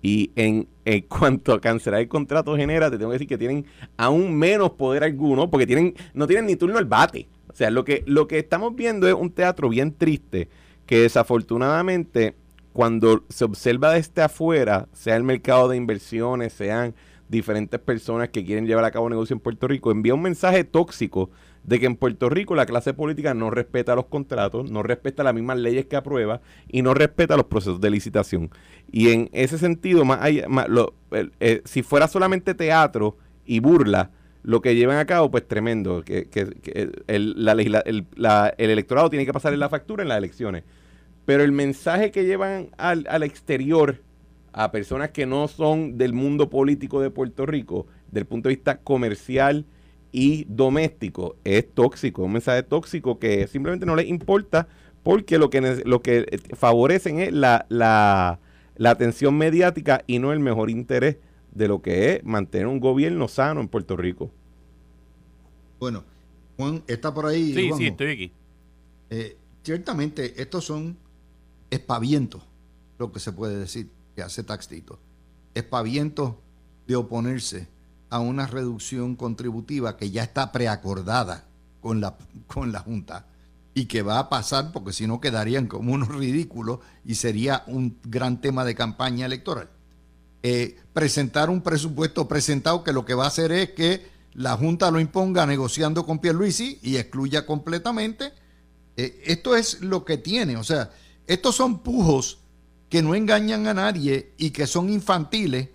Y 0.00 0.30
en, 0.36 0.68
cuanto 1.08 1.52
a 1.52 1.60
cancelar 1.60 2.00
el 2.00 2.08
contrato 2.08 2.56
genera, 2.56 2.90
te 2.90 2.98
tengo 2.98 3.10
que 3.10 3.14
decir 3.14 3.28
que 3.28 3.38
tienen 3.38 3.66
aún 3.96 4.34
menos 4.36 4.70
poder 4.70 5.04
alguno, 5.04 5.50
porque 5.50 5.66
tienen 5.66 5.94
no 6.14 6.26
tienen 6.26 6.46
ni 6.46 6.56
turno 6.56 6.78
al 6.78 6.84
bate. 6.84 7.28
O 7.48 7.54
sea, 7.54 7.70
lo 7.70 7.84
que, 7.84 8.04
lo 8.06 8.28
que 8.28 8.38
estamos 8.38 8.74
viendo 8.76 9.08
es 9.08 9.14
un 9.14 9.30
teatro 9.30 9.68
bien 9.68 9.92
triste, 9.92 10.48
que 10.86 11.00
desafortunadamente 11.00 12.34
cuando 12.72 13.24
se 13.28 13.44
observa 13.44 13.92
desde 13.92 14.22
afuera, 14.22 14.88
sea 14.92 15.16
el 15.16 15.24
mercado 15.24 15.68
de 15.68 15.76
inversiones, 15.76 16.52
sean 16.52 16.94
diferentes 17.28 17.80
personas 17.80 18.28
que 18.28 18.44
quieren 18.44 18.66
llevar 18.66 18.84
a 18.84 18.90
cabo 18.90 19.10
negocio 19.10 19.34
en 19.34 19.40
Puerto 19.40 19.66
Rico, 19.66 19.90
envía 19.90 20.14
un 20.14 20.22
mensaje 20.22 20.64
tóxico 20.64 21.30
de 21.64 21.80
que 21.80 21.86
en 21.86 21.96
Puerto 21.96 22.28
Rico 22.30 22.54
la 22.54 22.66
clase 22.66 22.94
política 22.94 23.34
no 23.34 23.50
respeta 23.50 23.94
los 23.94 24.06
contratos, 24.06 24.70
no 24.70 24.82
respeta 24.82 25.22
las 25.22 25.34
mismas 25.34 25.58
leyes 25.58 25.86
que 25.86 25.96
aprueba 25.96 26.40
y 26.68 26.82
no 26.82 26.94
respeta 26.94 27.36
los 27.36 27.46
procesos 27.46 27.80
de 27.80 27.90
licitación. 27.90 28.50
Y 28.90 29.10
en 29.10 29.28
ese 29.32 29.58
sentido, 29.58 30.04
más, 30.04 30.20
eh, 30.24 31.62
si 31.64 31.82
fuera 31.82 32.08
solamente 32.08 32.54
teatro 32.54 33.16
y 33.44 33.60
burla, 33.60 34.10
lo 34.42 34.62
que 34.62 34.74
llevan 34.74 34.98
a 34.98 35.04
cabo, 35.04 35.30
pues 35.30 35.46
tremendo, 35.46 36.02
que, 36.02 36.28
el, 37.06 37.34
electorado 38.58 39.10
tiene 39.10 39.26
que 39.26 39.32
pasar 39.32 39.52
en 39.52 39.60
la 39.60 39.68
factura 39.68 40.02
en 40.02 40.08
las 40.08 40.18
elecciones. 40.18 40.64
Pero 41.26 41.42
el 41.42 41.52
mensaje 41.52 42.10
que 42.10 42.24
llevan 42.24 42.68
al, 42.78 43.06
al 43.10 43.22
exterior 43.22 44.00
a 44.52 44.72
personas 44.72 45.10
que 45.10 45.26
no 45.26 45.48
son 45.48 45.98
del 45.98 46.14
mundo 46.14 46.48
político 46.48 47.02
de 47.02 47.10
Puerto 47.10 47.44
Rico, 47.44 47.86
del 48.10 48.24
punto 48.24 48.48
de 48.48 48.54
vista 48.54 48.78
comercial, 48.78 49.66
y 50.12 50.44
doméstico 50.48 51.36
es 51.44 51.72
tóxico, 51.72 52.22
un 52.22 52.32
mensaje 52.32 52.62
tóxico 52.62 53.18
que 53.18 53.46
simplemente 53.46 53.86
no 53.86 53.96
les 53.96 54.06
importa 54.06 54.68
porque 55.02 55.38
lo 55.38 55.50
que, 55.50 55.82
lo 55.84 56.02
que 56.02 56.26
eh, 56.30 56.38
favorecen 56.54 57.20
es 57.20 57.32
la, 57.32 57.66
la, 57.68 58.40
la 58.76 58.90
atención 58.90 59.36
mediática 59.36 60.02
y 60.06 60.18
no 60.18 60.32
el 60.32 60.40
mejor 60.40 60.70
interés 60.70 61.16
de 61.52 61.68
lo 61.68 61.82
que 61.82 62.12
es 62.12 62.24
mantener 62.24 62.66
un 62.66 62.80
gobierno 62.80 63.28
sano 63.28 63.60
en 63.60 63.68
Puerto 63.68 63.96
Rico. 63.96 64.30
Bueno, 65.78 66.04
Juan 66.56 66.82
está 66.86 67.14
por 67.14 67.26
ahí. 67.26 67.54
Sí, 67.54 67.70
sí, 67.76 67.86
estoy 67.86 68.10
aquí. 68.12 68.32
Eh, 69.10 69.36
ciertamente, 69.62 70.40
estos 70.40 70.64
son 70.64 70.96
espavientos, 71.70 72.42
lo 72.98 73.12
que 73.12 73.20
se 73.20 73.32
puede 73.32 73.56
decir, 73.56 73.88
que 74.14 74.22
hace 74.22 74.42
Taxito. 74.42 74.98
Espavientos 75.54 76.34
de 76.86 76.96
oponerse 76.96 77.68
a 78.10 78.20
una 78.20 78.46
reducción 78.46 79.16
contributiva 79.16 79.96
que 79.96 80.10
ya 80.10 80.22
está 80.22 80.52
preacordada 80.52 81.46
con 81.80 82.00
la, 82.00 82.16
con 82.46 82.72
la 82.72 82.80
Junta 82.80 83.26
y 83.74 83.86
que 83.86 84.02
va 84.02 84.18
a 84.18 84.28
pasar 84.28 84.72
porque 84.72 84.92
si 84.92 85.06
no 85.06 85.20
quedarían 85.20 85.66
como 85.66 85.92
unos 85.92 86.08
ridículos 86.08 86.80
y 87.04 87.14
sería 87.14 87.62
un 87.66 87.98
gran 88.04 88.40
tema 88.40 88.64
de 88.64 88.74
campaña 88.74 89.26
electoral. 89.26 89.68
Eh, 90.42 90.76
presentar 90.92 91.50
un 91.50 91.62
presupuesto 91.62 92.28
presentado 92.28 92.82
que 92.82 92.92
lo 92.92 93.04
que 93.04 93.14
va 93.14 93.24
a 93.24 93.28
hacer 93.28 93.52
es 93.52 93.70
que 93.70 94.06
la 94.34 94.56
Junta 94.56 94.90
lo 94.90 95.00
imponga 95.00 95.46
negociando 95.46 96.06
con 96.06 96.20
Pierluisi 96.20 96.78
y 96.82 96.96
excluya 96.96 97.44
completamente. 97.44 98.32
Eh, 98.96 99.22
esto 99.26 99.56
es 99.56 99.80
lo 99.80 100.04
que 100.04 100.16
tiene, 100.16 100.56
o 100.56 100.64
sea, 100.64 100.90
estos 101.26 101.56
son 101.56 101.80
pujos 101.80 102.38
que 102.88 103.02
no 103.02 103.14
engañan 103.14 103.66
a 103.66 103.74
nadie 103.74 104.32
y 104.38 104.50
que 104.50 104.66
son 104.66 104.88
infantiles 104.88 105.68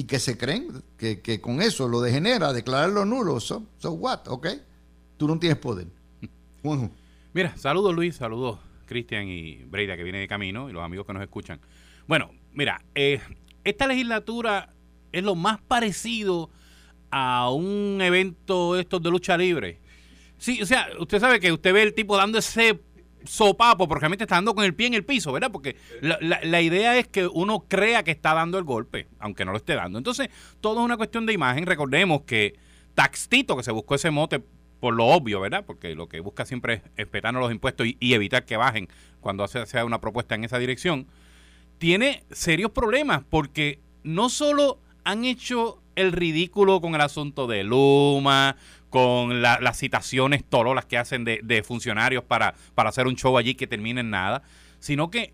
y 0.00 0.04
que 0.04 0.18
se 0.18 0.38
creen 0.38 0.82
que, 0.96 1.40
con 1.42 1.60
eso 1.60 1.86
lo 1.86 2.00
degenera, 2.00 2.54
declararlo 2.54 3.04
nulo. 3.04 3.38
So, 3.38 3.66
so 3.76 3.92
what, 3.92 4.20
¿ok? 4.28 4.48
Tú 5.18 5.28
no 5.28 5.38
tienes 5.38 5.58
poder. 5.58 5.88
Mira, 7.34 7.54
saludos 7.58 7.94
Luis, 7.94 8.16
saludos 8.16 8.60
Cristian 8.86 9.28
y 9.28 9.56
Breida 9.64 9.98
que 9.98 10.02
viene 10.02 10.20
de 10.20 10.26
camino 10.26 10.70
y 10.70 10.72
los 10.72 10.82
amigos 10.82 11.06
que 11.06 11.12
nos 11.12 11.22
escuchan. 11.22 11.60
Bueno, 12.06 12.30
mira, 12.54 12.82
eh, 12.94 13.20
esta 13.62 13.86
legislatura 13.86 14.72
es 15.12 15.22
lo 15.22 15.34
más 15.34 15.60
parecido 15.60 16.48
a 17.10 17.50
un 17.50 17.98
evento 18.00 18.78
estos 18.78 19.02
de 19.02 19.10
lucha 19.10 19.36
libre. 19.36 19.80
Sí, 20.38 20.62
o 20.62 20.66
sea, 20.66 20.88
usted 20.98 21.20
sabe 21.20 21.40
que 21.40 21.52
usted 21.52 21.74
ve 21.74 21.82
el 21.82 21.92
tipo 21.92 22.16
dando 22.16 22.38
ese 22.38 22.80
sopapo, 23.24 23.88
porque 23.88 24.00
realmente 24.00 24.24
está 24.24 24.36
dando 24.36 24.54
con 24.54 24.64
el 24.64 24.74
pie 24.74 24.88
en 24.88 24.94
el 24.94 25.04
piso, 25.04 25.32
¿verdad? 25.32 25.50
Porque 25.50 25.76
la, 26.00 26.18
la, 26.20 26.60
idea 26.60 26.96
es 26.96 27.08
que 27.08 27.26
uno 27.26 27.66
crea 27.68 28.02
que 28.02 28.10
está 28.10 28.34
dando 28.34 28.58
el 28.58 28.64
golpe, 28.64 29.08
aunque 29.18 29.44
no 29.44 29.52
lo 29.52 29.58
esté 29.58 29.74
dando. 29.74 29.98
Entonces, 29.98 30.28
todo 30.60 30.80
es 30.80 30.84
una 30.84 30.96
cuestión 30.96 31.26
de 31.26 31.32
imagen. 31.32 31.66
Recordemos 31.66 32.22
que 32.22 32.58
Taxtito, 32.94 33.56
que 33.56 33.62
se 33.62 33.72
buscó 33.72 33.94
ese 33.94 34.10
mote 34.10 34.42
por 34.80 34.94
lo 34.94 35.06
obvio, 35.06 35.40
¿verdad? 35.40 35.64
Porque 35.66 35.94
lo 35.94 36.08
que 36.08 36.20
busca 36.20 36.44
siempre 36.44 36.74
es 36.74 36.82
respetarnos 36.96 37.42
los 37.42 37.52
impuestos 37.52 37.86
y, 37.86 38.14
evitar 38.14 38.44
que 38.44 38.56
bajen 38.56 38.88
cuando 39.20 39.46
se 39.46 39.60
hace 39.60 39.84
una 39.84 40.00
propuesta 40.00 40.34
en 40.34 40.44
esa 40.44 40.58
dirección, 40.58 41.06
tiene 41.78 42.24
serios 42.30 42.70
problemas 42.72 43.22
porque 43.28 43.78
no 44.02 44.30
solo 44.30 44.80
han 45.04 45.24
hecho 45.24 45.82
el 45.96 46.12
ridículo 46.12 46.80
con 46.80 46.94
el 46.94 47.00
asunto 47.02 47.46
de 47.46 47.62
Luma, 47.62 48.56
con 48.90 49.40
las 49.40 49.78
citaciones 49.78 50.44
torolas 50.44 50.84
que 50.84 50.98
hacen 50.98 51.24
de, 51.24 51.62
funcionarios 51.64 52.24
para, 52.24 52.54
para 52.74 52.90
hacer 52.90 53.06
un 53.06 53.16
show 53.16 53.38
allí 53.38 53.54
que 53.54 53.68
termine 53.68 54.00
en 54.00 54.10
nada, 54.10 54.42
sino 54.80 55.10
que 55.10 55.32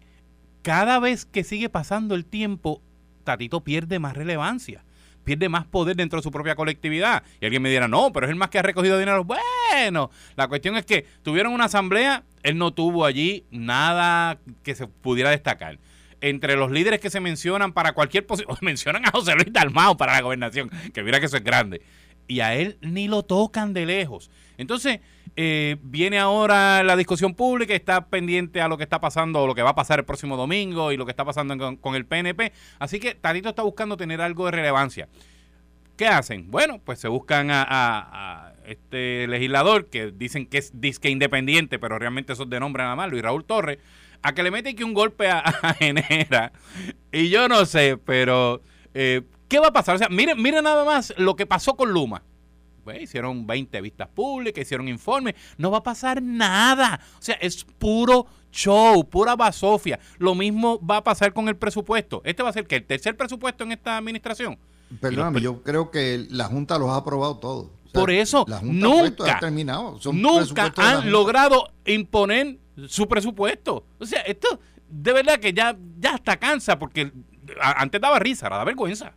cada 0.63 0.99
vez 1.01 1.25
que 1.25 1.43
sigue 1.43 1.69
pasando 1.69 2.15
el 2.15 2.27
tiempo, 2.27 2.83
Tatito 3.25 3.63
pierde 3.65 3.99
más 3.99 4.15
relevancia, 4.15 4.85
pierde 5.25 5.49
más 5.49 5.65
poder 5.65 5.97
dentro 5.97 6.19
de 6.19 6.23
su 6.23 6.31
propia 6.31 6.55
colectividad. 6.55 7.23
Y 7.41 7.47
alguien 7.47 7.63
me 7.63 7.71
dirá, 7.71 7.89
no, 7.89 8.13
pero 8.13 8.27
es 8.27 8.31
el 8.31 8.37
más 8.37 8.51
que 8.51 8.59
ha 8.59 8.63
recogido 8.63 8.99
dinero. 8.99 9.25
Bueno, 9.25 10.11
la 10.37 10.49
cuestión 10.49 10.77
es 10.77 10.85
que 10.85 11.07
tuvieron 11.23 11.53
una 11.53 11.65
asamblea, 11.65 12.25
él 12.43 12.59
no 12.59 12.75
tuvo 12.75 13.05
allí 13.05 13.45
nada 13.51 14.39
que 14.63 14.75
se 14.75 14.87
pudiera 14.87 15.31
destacar 15.31 15.79
entre 16.23 16.57
los 16.57 16.71
líderes 16.71 16.99
que 16.99 17.11
se 17.11 17.21
mencionan 17.21 17.73
para 17.73 17.93
cualquier 17.93 18.27
posición, 18.27 18.57
mencionan 18.63 19.07
a 19.07 19.11
José 19.11 19.35
Luis 19.35 19.53
Dalmao 19.53 19.97
para 19.97 20.15
la 20.15 20.23
gobernación, 20.23 20.71
que 20.93 21.03
mira 21.03 21.21
que 21.21 21.27
eso 21.27 21.37
es 21.37 21.45
grande 21.45 21.83
y 22.29 22.41
a 22.41 22.55
él 22.55 22.79
ni 22.81 23.09
lo 23.09 23.23
tocan 23.23 23.73
de 23.73 23.87
lejos. 23.87 24.31
Entonces, 24.59 25.01
eh, 25.39 25.77
viene 25.83 26.19
ahora 26.19 26.83
la 26.83 26.97
discusión 26.97 27.35
pública, 27.35 27.75
está 27.75 28.07
pendiente 28.07 28.63
a 28.63 28.69
lo 28.69 28.79
que 28.79 28.85
está 28.85 29.01
pasando 29.01 29.43
o 29.43 29.47
lo 29.47 29.55
que 29.55 29.63
va 29.63 29.71
a 29.71 29.75
pasar 29.75 29.99
el 29.99 30.07
próximo 30.07 30.37
domingo 30.37 30.93
y 30.93 30.97
lo 30.97 31.05
que 31.05 31.11
está 31.11 31.27
pasando 31.27 31.79
con, 31.79 31.95
el 31.95 32.07
PNP. 32.07 32.53
Así 32.79 32.99
que 32.99 33.15
Tarito 33.15 33.51
está 33.51 33.63
buscando 33.63 33.97
tener 33.97 34.23
algo 34.23 34.47
de 34.47 34.53
relevancia. 34.53 35.09
¿Qué 35.97 36.07
hacen? 36.07 36.51
Bueno, 36.51 36.81
pues 36.83 37.01
se 37.01 37.09
buscan 37.09 37.49
a, 37.51 38.53
este 38.67 39.29
legislador 39.29 39.87
que 39.87 40.11
dicen 40.11 40.47
que 40.47 40.59
es 40.59 40.81
disque 40.81 41.09
independiente, 41.09 41.79
pero 41.79 41.99
realmente 41.99 42.33
eso 42.33 42.43
es 42.43 42.51
de 42.51 42.59
nombre 42.59 42.83
nada 42.83 42.97
más, 42.97 43.09
Luis 43.11 43.23
Raúl 43.23 43.45
Torres, 43.45 43.79
a 44.23 44.35
que 44.35 44.43
le 44.43 44.51
mete 44.51 44.71
aquí 44.71 44.83
un 44.83 44.95
golpe 44.95 45.29
a, 45.29 45.43
Genera. 45.79 46.53
Y 47.13 47.29
yo 47.29 47.47
no 47.47 47.65
sé, 47.67 47.97
pero 47.97 48.61
eh, 48.95 49.23
¿Qué 49.49 49.59
va 49.59 49.69
a 49.69 49.73
pasar? 49.73 49.95
O 49.97 49.99
sea, 49.99 50.09
miren, 50.09 50.41
miren 50.41 50.65
nada 50.65 50.85
más 50.85 51.15
lo 51.17 51.37
que 51.37 51.47
pasó 51.47 51.77
con 51.77 51.91
Luma. 51.93 52.23
Pues, 52.87 53.03
hicieron 53.03 53.49
20 53.49 53.81
vistas 53.81 54.09
públicas, 54.09 54.63
hicieron 54.63 54.87
informes. 54.87 55.35
No 55.59 55.73
va 55.73 55.79
a 55.79 55.83
pasar 55.83 56.23
nada. 56.23 57.01
O 57.19 57.23
sea, 57.23 57.35
es 57.41 57.65
puro 57.65 58.27
show, 58.53 59.03
pura 59.09 59.35
basofia. 59.35 59.99
Lo 60.19 60.37
mismo 60.37 60.81
va 60.85 60.99
a 60.99 61.03
pasar 61.05 61.33
con 61.33 61.49
el 61.49 61.57
presupuesto. 61.57 62.23
Este 62.25 62.45
va 62.45 62.51
a 62.51 62.53
ser 62.53 62.67
que 62.67 62.77
el 62.77 62.85
tercer 62.85 63.17
presupuesto 63.17 63.65
en 63.65 63.73
esta 63.73 63.97
administración. 63.97 64.57
Perdóname, 65.01 65.41
yo 65.41 65.65
creo 65.65 65.91
que 65.91 66.27
la 66.31 66.45
Junta 66.45 66.79
los 66.79 66.91
ha 66.91 66.97
aprobado 66.97 67.39
todos. 67.39 67.71
Por 67.93 68.13
eso, 68.13 68.47
nunca, 68.63 69.41
terminado. 69.41 69.99
nunca 70.13 70.73
han 70.77 71.11
logrado 71.11 71.73
imponer 71.87 72.59
su 72.87 73.09
presupuesto. 73.09 73.85
O 73.99 74.07
sea, 74.07 74.21
esto 74.21 74.61
de 74.89 75.13
verdad 75.13 75.41
que 75.41 75.53
ya, 75.53 75.77
ya 75.99 76.15
hasta 76.15 76.37
cansa 76.37 76.79
porque 76.79 77.11
antes 77.61 78.01
daba 78.01 78.19
risa, 78.21 78.47
ahora 78.47 78.59
da 78.59 78.65
vergüenza. 78.65 79.13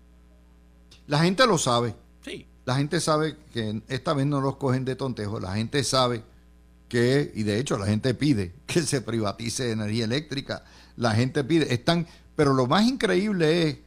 La 1.09 1.17
gente 1.17 1.47
lo 1.47 1.57
sabe. 1.57 1.95
Sí. 2.23 2.45
La 2.65 2.75
gente 2.75 3.01
sabe 3.01 3.35
que 3.51 3.81
esta 3.87 4.13
vez 4.13 4.27
no 4.27 4.41
los 4.41 4.57
cogen 4.57 4.85
de 4.85 4.95
tontejo. 4.95 5.39
La 5.39 5.55
gente 5.55 5.83
sabe 5.83 6.23
que, 6.87 7.31
y 7.33 7.41
de 7.41 7.59
hecho 7.59 7.79
la 7.79 7.87
gente 7.87 8.13
pide 8.13 8.53
que 8.67 8.83
se 8.83 9.01
privatice 9.01 9.71
energía 9.71 10.05
eléctrica. 10.05 10.63
La 10.97 11.15
gente 11.15 11.43
pide, 11.43 11.73
están, 11.73 12.05
pero 12.35 12.53
lo 12.53 12.67
más 12.67 12.87
increíble 12.87 13.67
es, 13.67 13.77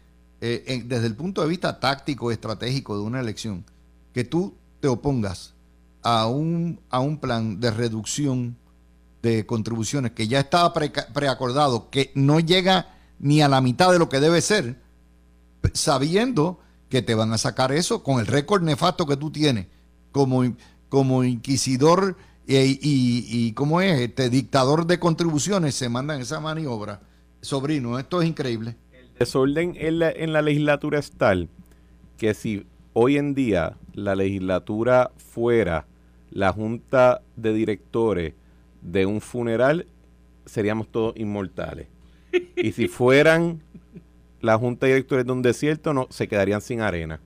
eh, 0.41 0.83
desde 0.85 1.07
el 1.07 1.15
punto 1.15 1.43
de 1.43 1.49
vista 1.49 1.79
táctico, 1.79 2.33
estratégico 2.33 2.97
de 2.97 3.05
una 3.05 3.21
elección, 3.21 3.65
que 4.13 4.25
tú 4.25 4.57
te 4.81 4.89
opongas 4.89 5.55
a 6.03 6.27
un, 6.27 6.81
a 6.91 6.99
un 6.99 7.19
plan 7.19 7.61
de 7.61 7.71
reducción 7.71 8.57
de 9.23 9.47
contribuciones 9.47 10.11
que 10.11 10.27
ya 10.27 10.41
estaba 10.41 10.73
preacordado, 10.73 11.89
que 11.89 12.11
no 12.17 12.41
llega 12.41 12.97
ni 13.21 13.43
a 13.43 13.49
la 13.49 13.61
mitad 13.61 13.93
de 13.93 14.01
lo 14.01 14.09
que 14.09 14.19
debe 14.19 14.41
ser, 14.41 14.83
sabiendo 15.73 16.59
que 16.93 17.01
te 17.01 17.15
van 17.15 17.33
a 17.33 17.39
sacar 17.39 17.73
eso 17.73 18.03
con 18.03 18.21
el 18.21 18.27
récord 18.27 18.63
nefasto 18.63 19.07
que 19.07 19.17
tú 19.17 19.31
tienes 19.31 19.67
como, 20.11 20.45
como 20.91 21.25
inquisidor 21.25 22.19
y, 22.47 22.55
y, 22.57 23.25
y 23.31 23.53
¿cómo 23.55 23.81
es? 23.81 23.99
Este 23.99 24.29
dictador 24.29 24.87
de 24.87 24.99
contribuciones 24.99 25.75
se 25.75 25.89
mandan 25.89 26.21
esa 26.21 26.39
maniobra. 26.39 27.01
Sobrino, 27.41 27.99
esto 27.99 28.21
es 28.21 28.29
increíble. 28.29 28.77
El 28.93 29.11
desorden 29.19 29.75
en 29.79 30.01
la, 30.01 30.11
en 30.11 30.35
la 30.35 30.43
legislatura 30.43 30.99
es 30.99 31.13
tal 31.13 31.49
que 32.19 32.35
si 32.35 32.67
hoy 32.93 33.17
en 33.17 33.33
día 33.33 33.79
la 33.95 34.15
legislatura 34.15 35.13
fuera 35.17 35.87
la 36.31 36.53
junta 36.53 37.23
de 37.37 37.55
directores 37.55 38.35
de 38.83 39.07
un 39.07 39.23
funeral, 39.23 39.87
seríamos 40.45 40.89
todos 40.89 41.15
inmortales. 41.17 41.87
Y 42.55 42.73
si 42.73 42.87
fueran 42.87 43.63
la 44.43 44.59
junta 44.59 44.87
de 44.87 44.95
directores 44.95 45.27
de 45.27 45.33
un 45.33 45.43
desierto, 45.43 45.95
no, 45.95 46.09
se 46.11 46.29
quedarían 46.29 46.61
sin 46.63 46.83
arena. 46.83 47.21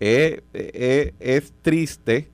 Es, 0.00 0.42
es- 0.52 1.12
es 1.20 1.52
triste 1.62 2.28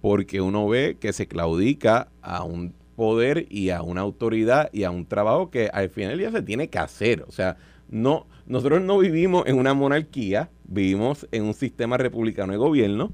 porque 0.00 0.40
uno 0.40 0.68
ve 0.68 0.98
que 1.00 1.12
se 1.12 1.28
claudica 1.28 2.08
a 2.22 2.44
un 2.44 2.74
poder 2.96 3.46
y 3.50 3.70
a 3.70 3.82
una 3.82 4.02
autoridad 4.02 4.70
y 4.72 4.84
a 4.84 4.90
un 4.90 5.06
trabajo 5.06 5.50
que 5.50 5.70
al 5.72 5.90
final 5.90 6.18
día 6.18 6.30
se 6.32 6.42
tiene 6.42 6.68
que 6.68 6.78
hacer. 6.78 7.24
O 7.28 7.32
sea, 7.32 7.56
no, 7.90 8.26
nosotros 8.46 8.82
no 8.82 8.98
vivimos 8.98 9.46
en 9.46 9.58
una 9.58 9.74
monarquía, 9.74 10.50
vivimos 10.64 11.26
en 11.32 11.44
un 11.44 11.54
sistema 11.54 11.96
republicano 11.98 12.52
de 12.52 12.58
gobierno 12.58 13.12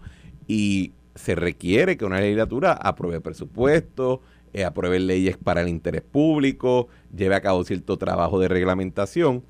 y 0.48 0.92
se 1.14 1.34
requiere 1.34 1.96
que 1.96 2.04
una 2.04 2.20
legislatura 2.20 2.72
apruebe 2.72 3.20
presupuestos, 3.20 4.20
eh, 4.52 4.64
apruebe 4.64 5.00
leyes 5.00 5.36
para 5.36 5.62
el 5.62 5.68
interés 5.68 6.02
público, 6.02 6.88
lleve 7.16 7.34
a 7.36 7.40
cabo 7.40 7.64
cierto 7.64 7.96
trabajo 7.98 8.38
de 8.40 8.48
reglamentación. 8.48 9.44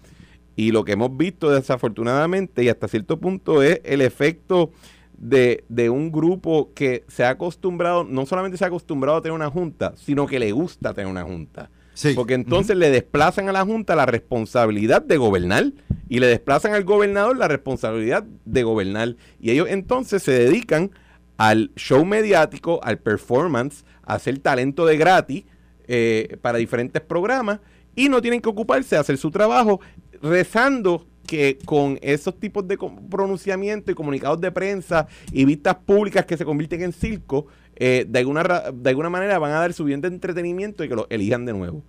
Y 0.57 0.73
lo 0.73 0.85
que 0.85 0.93
hemos 0.93 1.17
visto 1.17 1.51
desafortunadamente 1.51 2.65
y 2.65 2.69
hasta 2.69 2.89
cierto 2.89 3.21
punto 3.21 3.63
es 3.63 3.81
el 3.85 4.01
efecto 4.01 4.73
de, 5.17 5.65
de 5.69 5.91
un 5.91 6.11
grupo 6.11 6.73
que 6.75 7.05
se 7.09 7.25
ha 7.25 7.31
acostumbrado, 7.31 8.05
no 8.05 8.27
solamente 8.27 8.57
se 8.59 8.65
ha 8.65 8.69
acostumbrado 8.69 9.19
a 9.19 9.23
tener 9.23 9.35
una 9.35 9.51
junta, 9.51 9.95
sino 9.97 10.27
que 10.27 10.39
le 10.39 10.53
gusta 10.53 10.95
tener 10.95 11.11
una 11.11 11.23
junta. 11.23 11.71
Sí. 11.97 12.13
Porque 12.15 12.35
entonces 12.35 12.77
le 12.77 12.91
desplazan 12.91 13.49
a 13.49 13.53
la 13.53 13.65
Junta 13.65 13.97
la 13.97 14.05
responsabilidad 14.05 15.01
de 15.01 15.17
gobernar 15.17 15.73
y 16.11 16.21
le 16.21 16.27
desplazan 16.27 16.75
al 16.75 16.85
gobernador 16.85 17.39
la 17.39 17.49
responsabilidad 17.49 18.23
de 18.45 18.63
gobernar. 18.65 19.17
Y 19.41 19.51
ellos 19.51 19.67
entonces 19.71 20.23
se 20.23 20.33
dedican 20.33 20.91
al 21.39 21.71
show 21.75 22.05
mediático, 22.05 22.81
al 22.83 22.99
performance, 22.99 23.87
a 24.03 24.17
hacer 24.17 24.39
talento 24.41 24.85
de 24.85 24.99
gratis 24.99 25.45
eh, 25.89 26.37
para 26.43 26.59
diferentes 26.59 27.01
programas 27.01 27.61
y 27.95 28.11
no 28.11 28.21
tienen 28.21 28.43
que 28.43 28.51
ocuparse 28.51 28.97
de 28.97 29.01
hacer 29.01 29.17
su 29.17 29.31
trabajo 29.31 29.81
rezando 30.23 31.07
que 31.27 31.59
con 31.65 31.99
esos 32.03 32.39
tipos 32.39 32.67
de 32.67 32.79
pronunciamientos 33.11 33.93
y 33.93 33.95
comunicados 33.95 34.41
de 34.41 34.53
prensa 34.53 35.09
y 35.33 35.45
vistas 35.45 35.75
públicas 35.75 36.25
que 36.25 36.37
se 36.37 36.45
convierten 36.45 36.83
en 36.83 36.93
circo, 36.93 37.47
eh, 37.75 38.07
de, 38.09 38.19
alguna, 38.21 38.43
de 38.73 38.91
alguna 38.91 39.11
manera 39.11 39.39
van 39.39 39.53
a 39.53 39.61
dar 39.61 39.73
suficiente 39.73 40.07
entretenimiento 40.07 40.85
y 40.85 40.89
que 40.89 40.95
lo 40.95 41.07
elijan 41.11 41.45
de 41.45 41.53
nuevo. 41.53 41.83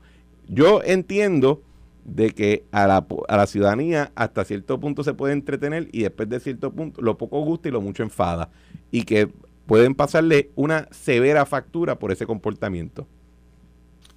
Yo 0.47 0.81
entiendo 0.83 1.61
de 2.03 2.31
que 2.31 2.63
a 2.71 2.87
la, 2.87 3.05
a 3.27 3.37
la 3.37 3.47
ciudadanía 3.47 4.11
hasta 4.15 4.45
cierto 4.45 4.79
punto 4.79 5.03
se 5.03 5.13
puede 5.13 5.33
entretener 5.33 5.89
y 5.91 6.03
después 6.03 6.29
de 6.29 6.39
cierto 6.39 6.71
punto 6.71 7.01
lo 7.01 7.17
poco 7.17 7.41
gusta 7.41 7.67
y 7.67 7.71
lo 7.71 7.81
mucho 7.81 8.03
enfada 8.03 8.49
y 8.91 9.03
que 9.03 9.29
pueden 9.65 9.93
pasarle 9.93 10.49
una 10.55 10.87
severa 10.91 11.45
factura 11.45 11.99
por 11.99 12.11
ese 12.11 12.25
comportamiento. 12.25 13.05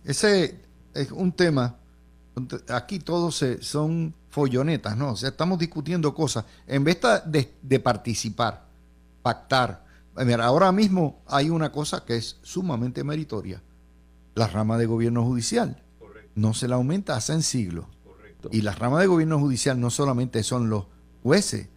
Ese 0.04 0.60
es 0.94 1.10
un 1.10 1.32
tema. 1.32 1.79
Aquí 2.68 2.98
todos 3.00 3.36
se- 3.36 3.62
son 3.62 4.14
follonetas, 4.30 4.96
¿no? 4.96 5.12
O 5.12 5.16
sea, 5.16 5.30
estamos 5.30 5.58
discutiendo 5.58 6.14
cosas. 6.14 6.44
En 6.66 6.84
vez 6.84 6.98
de, 7.26 7.52
de 7.60 7.80
participar, 7.80 8.66
pactar. 9.22 9.84
Mira, 10.16 10.44
ahora 10.44 10.70
mismo 10.72 11.20
hay 11.26 11.50
una 11.50 11.72
cosa 11.72 12.04
que 12.04 12.16
es 12.16 12.36
sumamente 12.42 13.04
meritoria. 13.04 13.62
La 14.34 14.46
rama 14.46 14.78
de 14.78 14.86
gobierno 14.86 15.24
judicial. 15.24 15.82
No 16.34 16.54
se 16.54 16.68
la 16.68 16.76
aumenta 16.76 17.16
hace 17.16 17.40
siglos. 17.42 17.86
Y 18.50 18.62
la 18.62 18.72
rama 18.72 19.00
de 19.00 19.06
gobierno 19.06 19.38
judicial 19.38 19.78
no 19.80 19.90
solamente 19.90 20.42
son 20.42 20.70
los 20.70 20.86
jueces, 21.22 21.68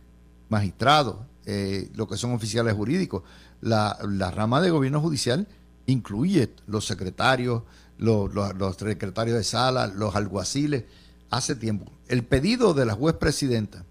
magistrados, 0.50 1.18
eh, 1.46 1.90
lo 1.96 2.08
que 2.08 2.16
son 2.16 2.32
oficiales 2.34 2.74
jurídicos. 2.74 3.24
La, 3.60 3.98
la 4.08 4.32
rama 4.32 4.62
de 4.62 4.70
gobierno 4.70 5.02
judicial 5.02 5.48
incluye 5.88 6.54
los 6.68 6.86
secretarios, 6.86 7.64
los, 8.04 8.76
secretarios 8.78 9.38
de 9.38 9.44
sala, 9.44 9.88
los 9.88 10.16
alguaciles. 10.16 10.84
Hace 11.30 11.56
tiempo. 11.56 11.92
El 12.08 12.24
pedido 12.24 12.74
de 12.74 12.86
la 12.86 12.94
juez 12.94 13.16
presidenta, 13.16 13.86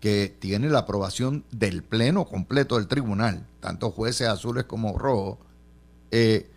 que 0.00 0.34
tiene 0.38 0.68
la 0.68 0.80
aprobación 0.80 1.44
del 1.52 1.82
pleno 1.82 2.24
completo 2.26 2.76
del 2.76 2.88
tribunal, 2.88 3.46
tanto 3.60 3.90
jueces 3.92 4.26
azules 4.28 4.64
como 4.64 4.98
rojos, 4.98 5.38
eh, 6.10 6.50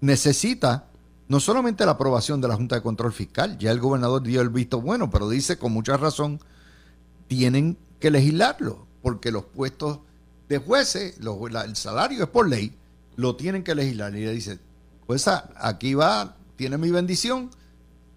necesita 0.00 0.86
no 1.28 1.40
solamente 1.40 1.84
la 1.84 1.92
aprobación 1.92 2.40
de 2.40 2.48
la 2.48 2.54
Junta 2.56 2.76
de 2.76 2.82
Control 2.82 3.12
Fiscal, 3.12 3.58
ya 3.58 3.72
el 3.72 3.80
gobernador 3.80 4.22
dio 4.22 4.40
el 4.40 4.50
visto 4.50 4.80
bueno, 4.80 5.10
pero 5.10 5.28
dice 5.28 5.58
con 5.58 5.72
mucha 5.72 5.96
razón, 5.96 6.38
tienen 7.26 7.76
que 7.98 8.10
legislarlo, 8.10 8.86
porque 9.02 9.32
los 9.32 9.44
puestos 9.44 9.98
de 10.48 10.58
jueces, 10.58 11.16
el 11.18 11.76
salario 11.76 12.22
es 12.24 12.28
por 12.30 12.48
ley, 12.48 12.76
lo 13.16 13.36
tienen 13.36 13.64
que 13.64 13.74
legislar. 13.74 14.14
Y 14.14 14.24
le 14.24 14.32
dice, 14.32 14.58
pues 15.06 15.26
a- 15.28 15.50
aquí 15.56 15.94
va, 15.94 16.36
tiene 16.56 16.78
mi 16.78 16.90
bendición, 16.90 17.50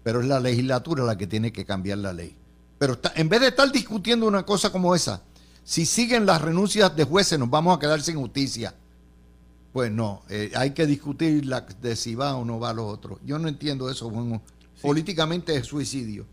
pero 0.02 0.20
es 0.20 0.26
la 0.26 0.40
legislatura 0.40 1.04
la 1.04 1.16
que 1.18 1.26
tiene 1.26 1.52
que 1.52 1.64
cambiar 1.64 1.98
la 1.98 2.12
ley. 2.12 2.36
Pero 2.78 2.94
está- 2.94 3.12
en 3.16 3.28
vez 3.28 3.40
de 3.40 3.48
estar 3.48 3.70
discutiendo 3.72 4.26
una 4.26 4.44
cosa 4.44 4.70
como 4.70 4.94
esa, 4.94 5.22
si 5.64 5.84
siguen 5.84 6.24
las 6.26 6.40
renuncias 6.40 6.94
de 6.96 7.04
jueces 7.04 7.38
nos 7.38 7.50
vamos 7.50 7.76
a 7.76 7.80
quedar 7.80 8.00
sin 8.00 8.16
justicia. 8.16 8.74
Pues 9.72 9.92
no, 9.92 10.22
eh, 10.30 10.50
hay 10.56 10.70
que 10.72 10.86
discutir 10.86 11.44
la, 11.44 11.60
de 11.60 11.94
si 11.94 12.14
va 12.14 12.34
o 12.36 12.44
no 12.44 12.58
va 12.58 12.72
los 12.72 12.86
otros. 12.86 13.18
Yo 13.24 13.38
no 13.38 13.48
entiendo 13.48 13.90
eso, 13.90 14.08
Juan. 14.10 14.40
Políticamente 14.80 15.54
es 15.54 15.66
suicidio. 15.66 16.26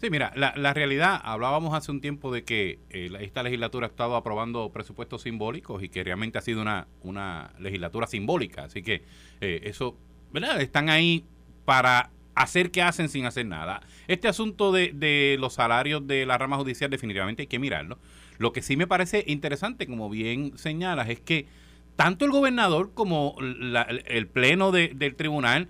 Sí, 0.00 0.08
mira, 0.08 0.32
la, 0.36 0.54
la 0.56 0.72
realidad, 0.72 1.20
hablábamos 1.22 1.74
hace 1.74 1.90
un 1.90 2.00
tiempo 2.00 2.32
de 2.32 2.44
que 2.44 2.78
eh, 2.90 3.10
esta 3.20 3.42
legislatura 3.42 3.86
ha 3.86 3.90
estado 3.90 4.16
aprobando 4.16 4.70
presupuestos 4.70 5.22
simbólicos 5.22 5.82
y 5.82 5.88
que 5.90 6.02
realmente 6.04 6.38
ha 6.38 6.42
sido 6.42 6.62
una, 6.62 6.86
una 7.02 7.52
legislatura 7.58 8.06
simbólica. 8.06 8.64
Así 8.64 8.82
que 8.82 9.02
eh, 9.42 9.60
eso, 9.64 9.96
¿verdad? 10.32 10.60
Están 10.60 10.88
ahí 10.88 11.24
para 11.64 12.10
hacer 12.34 12.70
que 12.70 12.82
hacen 12.82 13.08
sin 13.08 13.26
hacer 13.26 13.46
nada. 13.46 13.80
Este 14.08 14.28
asunto 14.28 14.72
de, 14.72 15.36
los 15.38 15.54
salarios 15.54 16.06
de 16.06 16.26
la 16.26 16.38
rama 16.38 16.56
judicial 16.56 16.90
definitivamente 16.90 17.42
hay 17.42 17.46
que 17.48 17.58
mirarlo. 17.58 17.98
Lo 18.38 18.52
que 18.52 18.62
sí 18.62 18.76
me 18.76 18.86
parece 18.86 19.24
interesante, 19.26 19.86
como 19.86 20.08
bien 20.08 20.56
señalas, 20.56 21.08
es 21.10 21.20
que 21.20 21.46
tanto 21.96 22.24
el 22.24 22.30
gobernador 22.30 22.92
como 22.94 23.36
el 23.40 24.26
pleno 24.28 24.72
de- 24.72 24.88
del 24.94 25.14
tribunal 25.16 25.68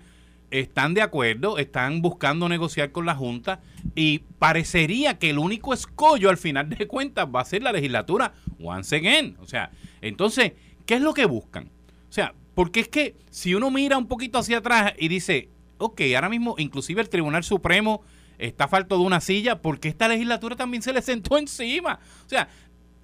están 0.49 0.93
de 0.93 1.01
acuerdo, 1.01 1.57
están 1.57 2.01
buscando 2.01 2.47
negociar 2.49 2.91
con 2.91 3.05
la 3.05 3.15
Junta 3.15 3.61
y 3.95 4.19
parecería 4.39 5.17
que 5.17 5.29
el 5.29 5.39
único 5.39 5.73
escollo 5.73 6.29
al 6.29 6.37
final 6.37 6.69
de 6.69 6.87
cuentas 6.87 7.27
va 7.33 7.41
a 7.41 7.45
ser 7.45 7.63
la 7.63 7.71
legislatura 7.71 8.33
once 8.61 8.95
again. 8.95 9.37
O 9.39 9.47
sea, 9.47 9.71
entonces, 10.01 10.53
¿qué 10.85 10.95
es 10.95 11.01
lo 11.01 11.13
que 11.13 11.25
buscan? 11.25 11.65
O 12.09 12.13
sea, 12.13 12.33
porque 12.53 12.81
es 12.81 12.89
que 12.89 13.15
si 13.29 13.55
uno 13.55 13.71
mira 13.71 13.97
un 13.97 14.07
poquito 14.07 14.39
hacia 14.39 14.57
atrás 14.57 14.93
y 14.97 15.07
dice, 15.07 15.49
ok, 15.77 16.01
ahora 16.15 16.29
mismo 16.29 16.55
inclusive 16.57 17.01
el 17.01 17.09
Tribunal 17.09 17.43
Supremo 17.43 18.03
está 18.37 18.67
falto 18.67 18.97
de 18.97 19.03
una 19.03 19.21
silla 19.21 19.61
porque 19.61 19.87
esta 19.87 20.07
legislatura 20.07 20.55
también 20.55 20.81
se 20.81 20.93
le 20.93 21.01
sentó 21.01 21.37
encima. 21.39 21.99
O 22.25 22.29
sea, 22.29 22.49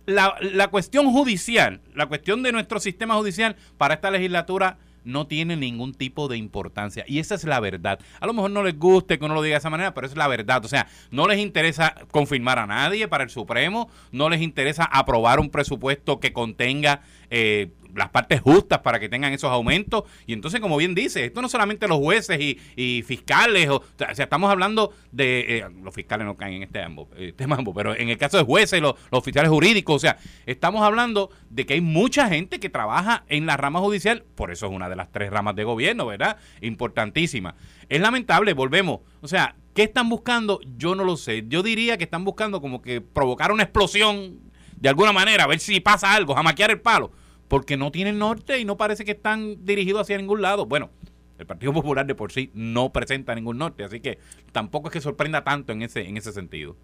la, 0.06 0.36
la 0.42 0.70
cuestión 0.70 1.12
judicial, 1.12 1.82
la 1.94 2.08
cuestión 2.08 2.44
de 2.44 2.52
nuestro 2.52 2.80
sistema 2.80 3.16
judicial 3.16 3.56
para 3.78 3.96
esta 3.96 4.12
legislatura 4.12 4.78
no 5.08 5.26
tiene 5.26 5.56
ningún 5.56 5.94
tipo 5.94 6.28
de 6.28 6.38
importancia. 6.38 7.06
Y 7.08 7.20
esa 7.20 7.36
es 7.36 7.46
la 7.46 7.60
verdad. 7.62 8.00
A 8.20 8.28
lo 8.28 8.34
mejor 8.34 8.52
no 8.52 8.62
les 8.62 8.78
guste 8.78 9.18
que 9.18 9.26
uno 9.26 9.36
lo 9.36 9.42
diga 9.42 9.54
de 9.54 9.60
esa 9.60 9.70
manera, 9.70 9.94
pero 9.94 10.06
es 10.06 10.16
la 10.18 10.28
verdad. 10.28 10.64
O 10.66 10.68
sea, 10.68 10.88
no 11.12 11.28
les 11.28 11.40
interesa 11.40 11.96
confirmar 12.12 12.60
a 12.60 12.68
nadie 12.68 13.08
para 13.08 13.24
el 13.24 13.30
Supremo, 13.30 13.90
no 14.12 14.30
les 14.30 14.42
interesa 14.42 14.84
aprobar 14.84 15.40
un 15.40 15.50
presupuesto 15.50 16.20
que 16.20 16.34
contenga 16.34 17.02
eh, 17.30 17.72
las 17.98 18.10
partes 18.10 18.42
justas 18.42 18.80
para 18.80 19.00
que 19.00 19.10
tengan 19.10 19.34
esos 19.34 19.52
aumentos. 19.52 20.04
Y 20.26 20.34
entonces, 20.34 20.62
como 20.62 20.78
bien 20.78 20.96
dice, 20.96 21.26
esto 21.26 21.42
no 21.42 21.50
solamente 21.50 21.88
los 21.88 21.98
jueces 21.98 22.40
y, 22.40 22.60
y 22.76 23.02
fiscales, 23.02 23.70
o, 23.70 23.84
sea, 23.98 24.12
estamos 24.24 24.50
hablando 24.52 24.94
de, 25.12 25.58
eh, 25.58 25.66
los 25.84 25.94
fiscales 25.94 26.26
no 26.26 26.36
caen 26.36 26.56
en 26.56 26.64
este 26.64 26.82
ambo, 26.82 27.10
eh, 27.18 27.34
tema 27.36 27.56
ambo, 27.56 27.74
pero 27.74 27.96
en 27.96 28.10
el 28.10 28.18
caso 28.18 28.38
de 28.38 28.44
jueces, 28.44 28.82
los, 28.82 28.96
los 29.12 29.20
oficiales 29.20 29.50
jurídicos, 29.50 29.96
o 29.96 30.00
sea, 30.00 30.18
estamos 30.46 30.84
hablando 30.84 31.32
de 31.50 31.66
que 31.66 31.74
hay 31.74 31.82
mucha 31.82 32.30
gente 32.30 32.60
que 32.60 32.70
trabaja 32.70 33.24
en 33.28 33.46
la 33.46 33.58
rama 33.58 33.80
judicial, 33.80 34.24
por 34.36 34.52
eso 34.52 34.68
es 34.68 34.72
una 34.72 34.90
de 34.90 34.96
las 34.96 35.12
tres 35.12 35.32
ramas 35.32 35.56
de 35.56 35.64
gobierno, 35.64 36.06
¿verdad? 36.06 36.38
Importantísima. 36.62 37.56
Es 37.90 38.00
lamentable, 38.00 38.54
volvemos, 38.54 39.00
o 39.22 39.28
sea, 39.28 39.56
¿qué 39.74 39.84
están 39.84 40.10
buscando? 40.10 40.60
Yo 40.78 40.94
no 40.96 41.04
lo 41.04 41.18
sé. 41.18 41.46
Yo 41.48 41.64
diría 41.64 41.98
que 41.98 42.04
están 42.04 42.26
buscando 42.26 42.62
como 42.62 42.82
que 42.82 43.02
provocar 43.02 43.52
una 43.52 43.64
explosión 43.64 44.40
de 44.76 44.90
alguna 44.90 45.14
manera, 45.14 45.46
a 45.46 45.48
ver 45.48 45.60
si 45.60 45.80
pasa 45.80 46.14
algo, 46.14 46.36
jamaquear 46.36 46.70
el 46.72 46.82
palo 46.82 47.12
porque 47.48 47.78
no 47.78 47.92
tienen 47.92 48.18
norte 48.18 48.60
y 48.60 48.66
no 48.66 48.78
parece 48.78 49.06
que 49.06 49.12
están 49.12 49.66
dirigidos 49.66 50.02
hacia 50.02 50.18
ningún 50.18 50.42
lado. 50.42 50.66
Bueno, 50.66 50.90
el 51.38 51.46
Partido 51.46 51.74
Popular 51.74 52.06
de 52.06 52.16
por 52.16 52.32
sí 52.32 52.52
no 52.54 52.92
presenta 52.92 53.36
ningún 53.36 53.58
norte, 53.58 53.84
así 53.84 54.00
que 54.00 54.20
tampoco 54.52 54.88
es 54.88 54.94
que 54.94 55.02
sorprenda 55.02 55.44
tanto 55.44 55.72
en 55.72 55.82
ese, 55.82 56.08
en 56.08 56.18
ese 56.18 56.32
sentido. 56.32 56.76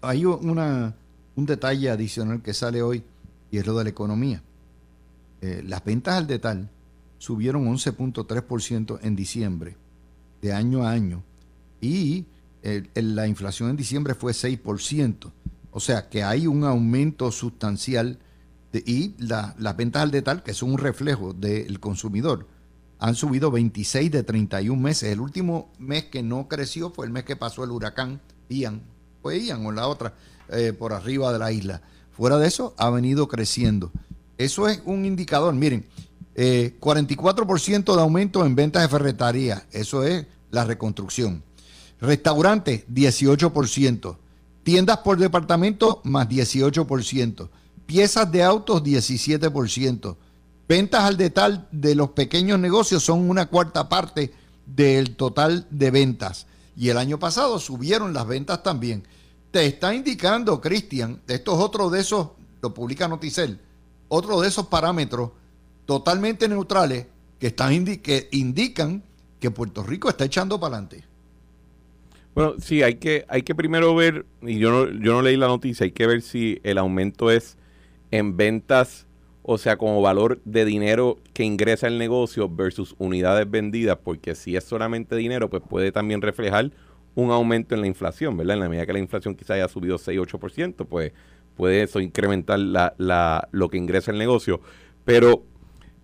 Hay 0.00 0.24
una, 0.24 0.94
un 1.34 1.46
detalle 1.46 1.90
adicional 1.90 2.42
que 2.42 2.54
sale 2.54 2.82
hoy 2.82 3.02
y 3.50 3.58
es 3.58 3.66
lo 3.66 3.76
de 3.76 3.84
la 3.84 3.90
economía. 3.90 4.42
Eh, 5.40 5.62
las 5.66 5.84
ventas 5.84 6.14
al 6.14 6.26
detal 6.26 6.70
subieron 7.18 7.66
11.3% 7.66 9.00
en 9.02 9.16
diciembre, 9.16 9.76
de 10.40 10.52
año 10.52 10.84
a 10.84 10.90
año, 10.90 11.22
y 11.80 12.26
la 12.94 13.28
inflación 13.28 13.70
en 13.70 13.76
diciembre 13.76 14.14
fue 14.14 14.32
6%. 14.32 15.30
O 15.70 15.80
sea 15.80 16.08
que 16.08 16.24
hay 16.24 16.46
un 16.46 16.64
aumento 16.64 17.30
sustancial 17.30 18.18
y 18.84 19.14
las 19.18 19.76
ventas 19.76 20.02
al 20.02 20.10
detalle, 20.10 20.42
que 20.42 20.54
son 20.54 20.72
un 20.72 20.78
reflejo 20.78 21.32
del 21.32 21.80
consumidor, 21.80 22.46
han 22.98 23.14
subido 23.14 23.50
26 23.50 24.10
de 24.10 24.22
31 24.22 24.80
meses. 24.80 25.12
El 25.12 25.20
último 25.20 25.70
mes 25.78 26.04
que 26.04 26.22
no 26.22 26.48
creció 26.48 26.90
fue 26.90 27.06
el 27.06 27.12
mes 27.12 27.24
que 27.24 27.36
pasó 27.36 27.64
el 27.64 27.70
huracán 27.70 28.20
Ian. 28.48 28.82
Fue 29.22 29.40
Ian 29.40 29.66
o 29.66 29.72
la 29.72 29.86
otra, 29.88 30.14
eh, 30.48 30.72
por 30.72 30.92
arriba 30.92 31.32
de 31.32 31.38
la 31.38 31.52
isla. 31.52 31.82
Fuera 32.12 32.38
de 32.38 32.48
eso, 32.48 32.74
ha 32.78 32.88
venido 32.90 33.28
creciendo. 33.28 33.90
Eso 34.38 34.68
es 34.68 34.80
un 34.84 35.04
indicador. 35.04 35.54
Miren, 35.54 35.86
44% 36.34 37.92
eh, 37.92 37.96
de 37.96 38.02
aumento 38.02 38.44
en 38.44 38.54
ventas 38.54 38.82
de 38.82 38.88
ferretería. 38.88 39.66
Eso 39.72 40.04
es 40.04 40.26
la 40.50 40.64
reconstrucción. 40.64 41.42
Restaurantes, 42.00 42.86
18%. 42.88 44.16
Tiendas 44.62 44.98
por 44.98 45.18
departamento, 45.18 46.00
más 46.04 46.28
18%. 46.28 47.48
Piezas 47.86 48.30
de 48.30 48.42
autos, 48.42 48.82
17%. 48.82 50.16
Ventas 50.68 51.04
al 51.04 51.16
detalle 51.16 51.60
de 51.70 51.94
los 51.94 52.10
pequeños 52.10 52.58
negocios 52.58 53.02
son 53.02 53.30
una 53.30 53.46
cuarta 53.46 53.88
parte 53.88 54.32
del 54.66 55.14
total 55.14 55.66
de 55.70 55.90
ventas. 55.92 56.46
Y 56.76 56.88
el 56.88 56.98
año 56.98 57.18
pasado 57.18 57.58
subieron 57.60 58.12
las 58.12 58.26
ventas 58.26 58.62
también. 58.62 59.04
Te 59.52 59.64
está 59.66 59.94
indicando, 59.94 60.60
Cristian, 60.60 61.20
esto 61.28 61.54
es 61.54 61.58
otro 61.60 61.88
de 61.88 62.00
esos, 62.00 62.30
lo 62.60 62.74
publica 62.74 63.08
Noticel, 63.08 63.60
otro 64.08 64.40
de 64.40 64.48
esos 64.48 64.66
parámetros 64.66 65.30
totalmente 65.86 66.48
neutrales 66.48 67.06
que, 67.38 67.46
están 67.48 67.84
que 67.84 68.28
indican 68.32 69.02
que 69.40 69.50
Puerto 69.50 69.82
Rico 69.82 70.08
está 70.08 70.24
echando 70.24 70.58
para 70.58 70.76
adelante. 70.76 71.04
Bueno, 72.34 72.54
sí, 72.60 72.82
hay 72.82 72.96
que, 72.96 73.24
hay 73.28 73.42
que 73.42 73.54
primero 73.54 73.94
ver, 73.94 74.26
y 74.42 74.58
yo 74.58 74.70
no, 74.70 74.90
yo 75.00 75.12
no 75.12 75.22
leí 75.22 75.36
la 75.36 75.46
noticia, 75.46 75.84
hay 75.84 75.92
que 75.92 76.06
ver 76.06 76.20
si 76.20 76.60
el 76.64 76.76
aumento 76.76 77.30
es 77.30 77.56
en 78.10 78.36
ventas, 78.36 79.06
o 79.42 79.58
sea, 79.58 79.76
como 79.76 80.02
valor 80.02 80.40
de 80.44 80.64
dinero 80.64 81.18
que 81.32 81.44
ingresa 81.44 81.86
el 81.86 81.98
negocio 81.98 82.48
versus 82.48 82.94
unidades 82.98 83.48
vendidas, 83.50 83.98
porque 84.02 84.34
si 84.34 84.56
es 84.56 84.64
solamente 84.64 85.16
dinero, 85.16 85.48
pues 85.50 85.62
puede 85.68 85.92
también 85.92 86.22
reflejar 86.22 86.70
un 87.14 87.30
aumento 87.30 87.74
en 87.74 87.80
la 87.80 87.86
inflación, 87.86 88.36
¿verdad? 88.36 88.54
En 88.54 88.60
la 88.60 88.68
medida 88.68 88.86
que 88.86 88.92
la 88.92 88.98
inflación 88.98 89.34
quizá 89.34 89.54
haya 89.54 89.68
subido 89.68 89.98
6-8%, 89.98 90.86
pues 90.86 91.12
puede 91.56 91.82
eso 91.82 92.00
incrementar 92.00 92.58
la, 92.58 92.94
la, 92.98 93.48
lo 93.52 93.68
que 93.68 93.78
ingresa 93.78 94.10
el 94.10 94.18
negocio. 94.18 94.60
Pero 95.04 95.42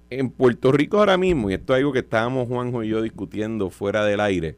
en 0.08 0.30
Puerto 0.30 0.72
Rico 0.72 0.98
ahora 0.98 1.18
mismo, 1.18 1.50
y 1.50 1.54
esto 1.54 1.74
es 1.74 1.78
algo 1.78 1.92
que 1.92 2.00
estábamos 2.00 2.48
Juanjo 2.48 2.82
y 2.82 2.88
yo 2.88 3.02
discutiendo 3.02 3.70
fuera 3.70 4.04
del 4.04 4.20
aire, 4.20 4.56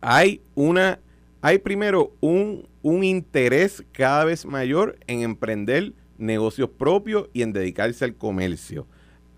hay 0.00 0.42
una, 0.54 1.00
hay 1.40 1.58
primero 1.58 2.12
un, 2.20 2.68
un 2.82 3.04
interés 3.04 3.84
cada 3.92 4.24
vez 4.24 4.44
mayor 4.44 4.98
en 5.06 5.22
emprender 5.22 5.92
negocios 6.18 6.70
propios 6.70 7.28
y 7.32 7.42
en 7.42 7.52
dedicarse 7.52 8.04
al 8.04 8.14
comercio. 8.14 8.86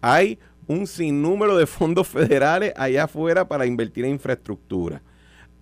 Hay 0.00 0.38
un 0.66 0.86
sinnúmero 0.86 1.56
de 1.56 1.66
fondos 1.66 2.08
federales 2.08 2.72
allá 2.76 3.04
afuera 3.04 3.48
para 3.48 3.66
invertir 3.66 4.04
en 4.04 4.12
infraestructura. 4.12 5.02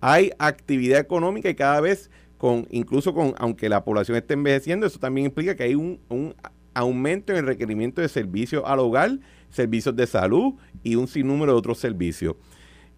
Hay 0.01 0.31
actividad 0.37 0.99
económica 0.99 1.49
y 1.49 1.55
cada 1.55 1.79
vez 1.79 2.09
con, 2.37 2.67
incluso 2.71 3.13
con, 3.13 3.33
aunque 3.37 3.69
la 3.69 3.85
población 3.85 4.17
esté 4.17 4.33
envejeciendo, 4.33 4.85
eso 4.85 4.99
también 4.99 5.27
implica 5.27 5.55
que 5.55 5.63
hay 5.63 5.75
un, 5.75 5.99
un 6.09 6.35
aumento 6.73 7.31
en 7.31 7.39
el 7.39 7.45
requerimiento 7.45 8.01
de 8.01 8.09
servicios 8.09 8.63
al 8.65 8.79
hogar, 8.79 9.19
servicios 9.49 9.95
de 9.95 10.07
salud 10.07 10.55
y 10.83 10.95
un 10.95 11.07
sinnúmero 11.07 11.53
de 11.53 11.57
otros 11.57 11.77
servicios. 11.77 12.35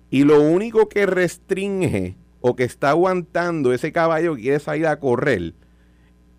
Y 0.10 0.24
lo 0.24 0.42
único 0.42 0.90
que 0.90 1.06
restringe 1.06 2.16
o 2.42 2.56
que 2.56 2.64
está 2.64 2.92
aguantando 2.92 3.74
ese 3.74 3.92
caballo 3.92 4.36
que 4.36 4.44
quiere 4.44 4.60
salir 4.60 4.88
a 4.88 5.00
correr 5.00 5.54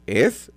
es 0.06 0.52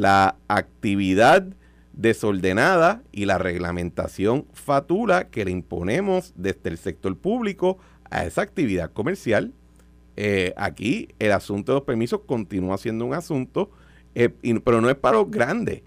la 0.00 0.36
actividad 0.48 1.46
desordenada 1.92 3.02
y 3.10 3.24
la 3.24 3.38
reglamentación 3.38 4.46
fatula 4.52 5.28
que 5.28 5.44
le 5.44 5.50
imponemos 5.50 6.34
desde 6.36 6.68
el 6.70 6.78
sector 6.78 7.16
público 7.16 7.78
a 8.10 8.24
esa 8.24 8.42
actividad 8.42 8.92
comercial. 8.92 9.52
Eh, 10.16 10.54
aquí 10.56 11.08
el 11.18 11.32
asunto 11.32 11.72
de 11.72 11.76
los 11.76 11.84
permisos 11.84 12.20
continúa 12.26 12.78
siendo 12.78 13.04
un 13.04 13.14
asunto, 13.14 13.70
eh, 14.14 14.28
pero 14.64 14.80
no 14.80 14.90
es 14.90 14.96
para 14.96 15.16
los 15.16 15.30
grandes. 15.30 15.82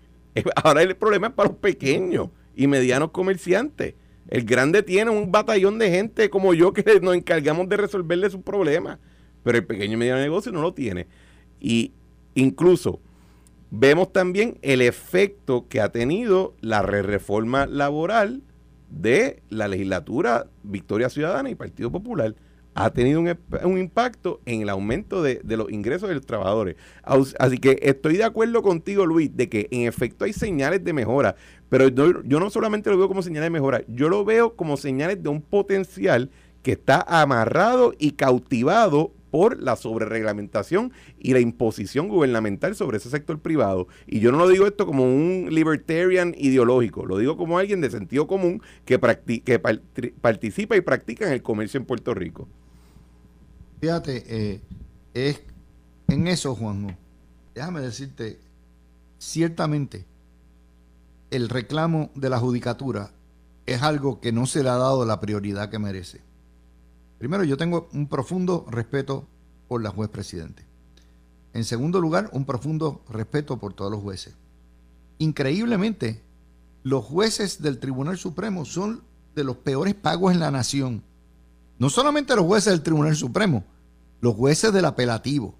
Ahora 0.55 0.81
el 0.81 0.95
problema 0.95 1.27
es 1.27 1.33
para 1.33 1.49
los 1.49 1.57
pequeños 1.57 2.29
y 2.55 2.67
medianos 2.67 3.11
comerciantes. 3.11 3.93
El 4.27 4.45
grande 4.45 4.83
tiene 4.83 5.09
un 5.11 5.31
batallón 5.31 5.79
de 5.79 5.89
gente 5.89 6.29
como 6.29 6.53
yo 6.53 6.73
que 6.73 6.83
nos 7.01 7.15
encargamos 7.15 7.67
de 7.69 7.77
resolverle 7.77 8.29
sus 8.29 8.41
problemas, 8.41 8.99
pero 9.43 9.57
el 9.57 9.65
pequeño 9.65 9.93
y 9.93 9.97
mediano 9.97 10.21
negocio 10.21 10.51
no 10.51 10.61
lo 10.61 10.73
tiene. 10.73 11.07
Y 11.59 11.93
incluso 12.35 12.99
vemos 13.71 14.11
también 14.11 14.57
el 14.61 14.81
efecto 14.81 15.67
que 15.67 15.81
ha 15.81 15.91
tenido 15.91 16.55
la 16.61 16.81
reforma 16.81 17.65
laboral 17.65 18.41
de 18.89 19.41
la 19.49 19.67
legislatura 19.67 20.47
Victoria 20.63 21.09
Ciudadana 21.09 21.49
y 21.49 21.55
Partido 21.55 21.91
Popular. 21.91 22.35
Ha 22.75 22.91
tenido 22.91 23.19
un, 23.19 23.77
impacto 23.77 24.39
en 24.45 24.61
el 24.61 24.69
aumento 24.69 25.21
de, 25.21 25.41
los 25.43 25.69
ingresos 25.69 26.07
de 26.07 26.15
los 26.15 26.25
trabajadores. 26.25 26.77
Así 27.03 27.57
que 27.57 27.77
estoy 27.81 28.15
de 28.15 28.23
acuerdo 28.23 28.61
contigo, 28.61 29.05
Luis, 29.05 29.35
de 29.35 29.49
que 29.49 29.67
en 29.71 29.81
efecto 29.81 30.23
hay 30.23 30.33
señales 30.33 30.83
de 30.83 30.93
mejora, 30.93 31.35
pero 31.67 31.89
yo 31.89 32.39
no 32.39 32.49
solamente 32.49 32.89
lo 32.89 32.97
veo 32.97 33.07
como 33.07 33.21
señales 33.21 33.47
de 33.47 33.51
mejora, 33.51 33.81
yo 33.87 34.07
lo 34.07 34.23
veo 34.23 34.55
como 34.55 34.77
señales 34.77 35.21
de 35.21 35.29
un 35.29 35.41
potencial 35.41 36.29
que 36.63 36.73
está 36.73 37.01
amarrado 37.01 37.93
y 37.97 38.11
cautivado 38.11 39.13
por 39.31 39.61
la 39.61 39.75
sobrereglamentación 39.75 40.91
y 41.17 41.33
la 41.33 41.39
imposición 41.39 42.07
gubernamental 42.07 42.75
sobre 42.75 42.97
ese 42.97 43.09
sector 43.09 43.39
privado. 43.39 43.87
Y 44.07 44.19
yo 44.19 44.31
no 44.31 44.37
lo 44.37 44.47
digo 44.47 44.67
esto 44.67 44.85
como 44.85 45.03
un 45.03 45.47
libertarian 45.51 46.35
ideológico, 46.37 47.05
lo 47.05 47.17
digo 47.17 47.37
como 47.37 47.57
alguien 47.57 47.81
de 47.81 47.89
sentido 47.89 48.27
común 48.27 48.61
que, 48.85 48.99
que 49.43 49.59
participa 49.59 50.75
y 50.75 50.81
practica 50.81 51.27
en 51.27 51.33
el 51.33 51.41
comercio 51.41 51.79
en 51.79 51.85
Puerto 51.85 52.13
Rico. 52.13 52.47
Fíjate, 53.81 54.23
eh, 54.27 54.61
es 55.13 55.41
en 56.07 56.27
eso, 56.27 56.55
Juanjo, 56.55 56.95
déjame 57.55 57.81
decirte, 57.81 58.39
ciertamente 59.19 60.05
el 61.31 61.49
reclamo 61.49 62.09
de 62.15 62.29
la 62.29 62.39
judicatura 62.39 63.11
es 63.65 63.83
algo 63.83 64.19
que 64.19 64.31
no 64.31 64.47
se 64.47 64.63
le 64.63 64.69
ha 64.69 64.77
dado 64.77 65.05
la 65.05 65.19
prioridad 65.19 65.69
que 65.69 65.79
merece. 65.79 66.21
Primero, 67.19 67.43
yo 67.43 67.57
tengo 67.57 67.89
un 67.93 68.07
profundo 68.07 68.65
respeto 68.71 69.27
por 69.67 69.83
la 69.83 69.91
juez 69.91 70.09
presidente. 70.09 70.65
En 71.53 71.65
segundo 71.65 71.99
lugar, 71.99 72.29
un 72.31 72.45
profundo 72.45 73.03
respeto 73.09 73.57
por 73.57 73.73
todos 73.73 73.91
los 73.91 74.01
jueces. 74.01 74.33
Increíblemente, 75.17 76.23
los 76.81 77.03
jueces 77.03 77.61
del 77.61 77.79
Tribunal 77.79 78.17
Supremo 78.17 78.63
son 78.63 79.03
de 79.35 79.43
los 79.43 79.57
peores 79.57 79.95
pagos 79.95 80.33
en 80.33 80.39
la 80.39 80.49
nación. 80.49 81.03
No 81.77 81.89
solamente 81.89 82.35
los 82.35 82.45
jueces 82.45 82.71
del 82.71 82.83
Tribunal 82.83 83.15
Supremo, 83.17 83.65
los 84.21 84.35
jueces 84.35 84.71
del 84.71 84.85
apelativo. 84.85 85.55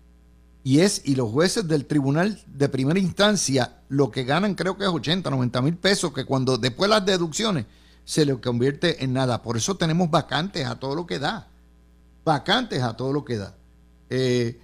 Y 0.64 0.80
es, 0.80 1.02
y 1.04 1.16
los 1.16 1.30
jueces 1.30 1.68
del 1.68 1.86
tribunal 1.86 2.42
de 2.48 2.70
primera 2.70 3.00
instancia, 3.00 3.82
lo 3.88 4.12
que 4.12 4.24
ganan 4.24 4.56
creo 4.56 4.78
que 4.78 4.84
es 4.84 4.90
80, 4.90 5.30
90 5.30 5.62
mil 5.62 5.78
pesos, 5.78 6.14
que 6.14 6.26
cuando 6.26 6.58
después 6.58 6.90
las 6.90 7.06
deducciones 7.06 7.66
se 8.06 8.26
le 8.26 8.40
convierte 8.42 9.04
en 9.04 9.14
nada. 9.14 9.42
Por 9.42 9.56
eso 9.56 9.78
tenemos 9.78 10.10
vacantes 10.10 10.66
a 10.66 10.80
todo 10.80 10.96
lo 10.96 11.06
que 11.06 11.20
da. 11.20 11.49
Vacantes 12.30 12.82
a 12.82 12.96
todo 12.96 13.12
lo 13.12 13.26
que 13.26 13.38
da. 13.38 13.56
Eh, 14.10 14.62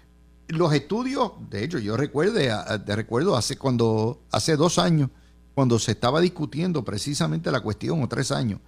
los 0.48 0.74
estudios, 0.74 1.32
de 1.50 1.64
hecho, 1.64 1.80
yo 1.80 1.98
recuerdo, 1.98 3.36
hace 3.36 3.58
cuando 3.58 4.22
hace 4.32 4.56
dos 4.56 4.78
años, 4.78 5.10
cuando 5.54 5.80
se 5.80 5.92
estaba 5.92 6.22
discutiendo 6.22 6.84
precisamente 6.84 7.52
la 7.52 7.62
cuestión, 7.62 8.04
o 8.04 8.08
tres 8.08 8.32
años, 8.32 8.60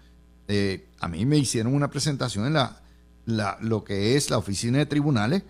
eh, 0.48 0.90
a 1.00 1.08
mí 1.08 1.26
me 1.26 1.38
hicieron 1.38 1.76
una 1.76 1.90
presentación 1.90 2.48
en 2.48 2.54
la, 2.54 2.82
la, 3.26 3.58
lo 3.62 3.84
que 3.84 4.16
es 4.16 4.30
la 4.30 4.38
oficina 4.38 4.80
de 4.80 4.86
tribunales 4.86 5.44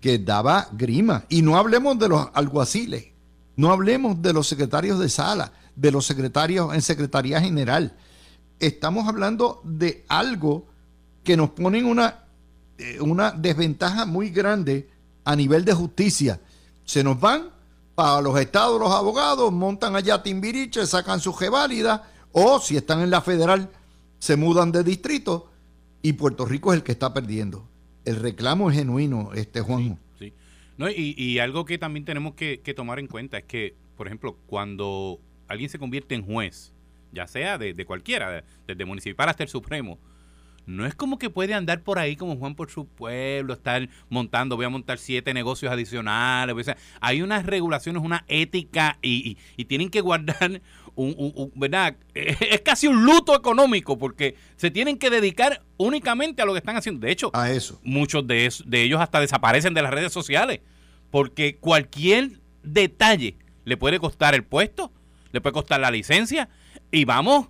que 0.00 0.18
daba 0.18 0.68
grima. 0.72 1.24
Y 1.28 1.42
no 1.42 1.56
hablemos 1.56 1.98
de 1.98 2.08
los 2.08 2.28
alguaciles, 2.34 3.12
no 3.56 3.70
hablemos 3.70 4.20
de 4.20 4.32
los 4.32 4.48
secretarios 4.48 4.98
de 4.98 5.08
sala, 5.08 5.52
de 5.76 5.92
los 5.92 6.06
secretarios 6.06 6.74
en 6.74 6.82
Secretaría 6.82 7.40
General 7.40 7.94
estamos 8.60 9.08
hablando 9.08 9.60
de 9.64 10.04
algo 10.08 10.66
que 11.24 11.36
nos 11.36 11.50
pone 11.50 11.78
en 11.78 11.86
una, 11.86 12.24
una 13.00 13.30
desventaja 13.32 14.06
muy 14.06 14.30
grande 14.30 14.88
a 15.24 15.34
nivel 15.36 15.64
de 15.64 15.72
justicia. 15.72 16.40
Se 16.84 17.02
nos 17.02 17.20
van 17.20 17.50
para 17.94 18.20
los 18.20 18.38
estados 18.38 18.80
los 18.80 18.92
abogados, 18.92 19.52
montan 19.52 19.96
allá 19.96 20.22
Timbiriche, 20.22 20.86
sacan 20.86 21.20
su 21.20 21.32
válida, 21.50 22.10
o 22.32 22.60
si 22.60 22.76
están 22.76 23.00
en 23.00 23.10
la 23.10 23.20
federal, 23.20 23.70
se 24.18 24.36
mudan 24.36 24.70
de 24.72 24.84
distrito 24.84 25.50
y 26.02 26.12
Puerto 26.12 26.46
Rico 26.46 26.72
es 26.72 26.78
el 26.78 26.84
que 26.84 26.92
está 26.92 27.12
perdiendo. 27.12 27.68
El 28.04 28.16
reclamo 28.16 28.70
es 28.70 28.76
genuino, 28.76 29.32
este 29.34 29.60
Juan. 29.60 29.98
Sí, 30.18 30.32
No, 30.76 30.88
y, 30.88 31.38
algo 31.40 31.64
que 31.64 31.78
también 31.78 32.04
tenemos 32.04 32.34
que 32.34 32.74
tomar 32.76 32.98
en 32.98 33.08
cuenta 33.08 33.38
es 33.38 33.44
que, 33.44 33.74
por 33.96 34.06
ejemplo, 34.06 34.38
cuando 34.46 35.18
alguien 35.48 35.68
se 35.68 35.78
convierte 35.78 36.14
en 36.14 36.22
juez, 36.22 36.72
ya 37.12 37.26
sea 37.26 37.58
de, 37.58 37.84
cualquiera, 37.84 38.44
desde 38.66 38.84
municipal 38.84 39.28
hasta 39.28 39.42
el 39.42 39.48
Supremo, 39.48 39.98
no 40.68 40.84
es 40.84 40.94
como 40.94 41.18
que 41.18 41.30
puede 41.30 41.54
andar 41.54 41.82
por 41.82 41.98
ahí 41.98 42.14
como 42.14 42.36
Juan 42.36 42.54
por 42.54 42.70
su 42.70 42.86
pueblo, 42.86 43.54
estar 43.54 43.88
montando, 44.10 44.54
voy 44.54 44.66
a 44.66 44.68
montar 44.68 44.98
siete 44.98 45.32
negocios 45.32 45.72
adicionales. 45.72 46.76
hay 47.00 47.22
unas 47.22 47.46
regulaciones, 47.46 48.02
una 48.02 48.24
ética 48.28 48.98
y, 49.00 49.36
tienen 49.64 49.88
que 49.88 50.02
guardar 50.02 50.60
un, 50.94 51.52
¿verdad? 51.54 51.96
Es 52.14 52.60
casi 52.60 52.86
un 52.86 53.04
luto 53.04 53.34
económico 53.34 53.98
porque 53.98 54.36
se 54.56 54.70
tienen 54.70 54.98
que 54.98 55.08
dedicar 55.08 55.62
únicamente 55.78 56.42
a 56.42 56.44
lo 56.44 56.52
que 56.52 56.58
están 56.58 56.76
haciendo. 56.76 57.06
De 57.06 57.12
hecho, 57.12 57.30
a 57.32 57.50
eso. 57.50 57.80
muchos 57.82 58.26
de, 58.26 58.52
de 58.66 58.82
ellos 58.82 59.00
hasta 59.00 59.20
desaparecen 59.20 59.72
de 59.72 59.82
las 59.82 59.92
redes 59.92 60.12
sociales 60.12 60.60
porque 61.10 61.56
cualquier 61.56 62.40
detalle 62.62 63.36
le 63.64 63.76
puede 63.78 63.98
costar 63.98 64.34
el 64.34 64.44
puesto, 64.44 64.92
le 65.32 65.40
puede 65.40 65.54
costar 65.54 65.80
la 65.80 65.90
licencia 65.90 66.50
y 66.90 67.06
vamos 67.06 67.48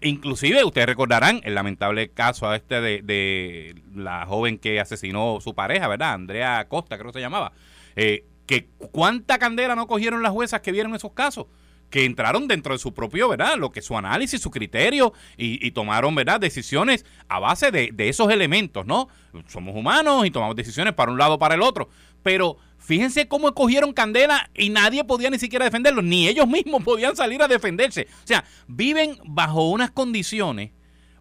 inclusive 0.00 0.64
ustedes 0.64 0.86
recordarán 0.86 1.40
el 1.44 1.54
lamentable 1.54 2.10
caso 2.10 2.52
este 2.54 2.80
de, 2.80 3.82
la 3.94 4.26
joven 4.26 4.58
que 4.58 4.80
asesinó 4.80 5.38
su 5.40 5.54
pareja, 5.54 5.88
¿verdad? 5.88 6.12
Andrea 6.12 6.66
Costa, 6.68 6.98
creo 6.98 7.12
que 7.12 7.18
se 7.18 7.22
llamaba. 7.22 7.52
Eh, 7.96 8.24
que 8.46 8.68
cuánta 8.90 9.38
candela 9.38 9.76
no 9.76 9.86
cogieron 9.86 10.22
las 10.22 10.32
juezas 10.32 10.60
que 10.60 10.72
vieron 10.72 10.94
esos 10.94 11.12
casos 11.12 11.46
que 11.92 12.06
entraron 12.06 12.48
dentro 12.48 12.72
de 12.72 12.78
su 12.78 12.94
propio, 12.94 13.28
¿verdad? 13.28 13.58
Lo 13.58 13.70
que 13.70 13.82
su 13.82 13.96
análisis, 13.98 14.40
su 14.40 14.50
criterio 14.50 15.12
y, 15.36 15.70
tomaron, 15.72 16.14
¿verdad? 16.14 16.40
Decisiones 16.40 17.04
a 17.28 17.38
base 17.38 17.70
de, 17.70 17.92
esos 18.08 18.32
elementos, 18.32 18.86
¿no? 18.86 19.08
Somos 19.46 19.76
humanos 19.76 20.24
y 20.24 20.30
tomamos 20.30 20.56
decisiones 20.56 20.94
para 20.94 21.12
un 21.12 21.18
lado 21.18 21.34
o 21.34 21.38
para 21.38 21.54
el 21.54 21.62
otro. 21.62 21.88
Pero 22.24 22.56
Fíjense 22.78 23.28
cómo 23.28 23.54
cogieron 23.54 23.92
candela 23.92 24.50
y 24.56 24.70
nadie 24.70 25.04
podía 25.04 25.30
ni 25.30 25.38
siquiera 25.38 25.64
defenderlos, 25.64 26.02
ni 26.02 26.26
ellos 26.26 26.48
mismos 26.48 26.82
podían 26.84 27.14
salir 27.14 27.40
a 27.40 27.46
defenderse. 27.46 28.08
O 28.24 28.26
sea, 28.26 28.42
viven 28.66 29.18
bajo 29.24 29.70
unas 29.70 29.92
condiciones 29.92 30.72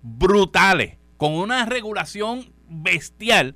brutales, 0.01 0.97
con 1.17 1.33
una 1.33 1.67
regulación 1.67 2.51
bestial 2.67 3.55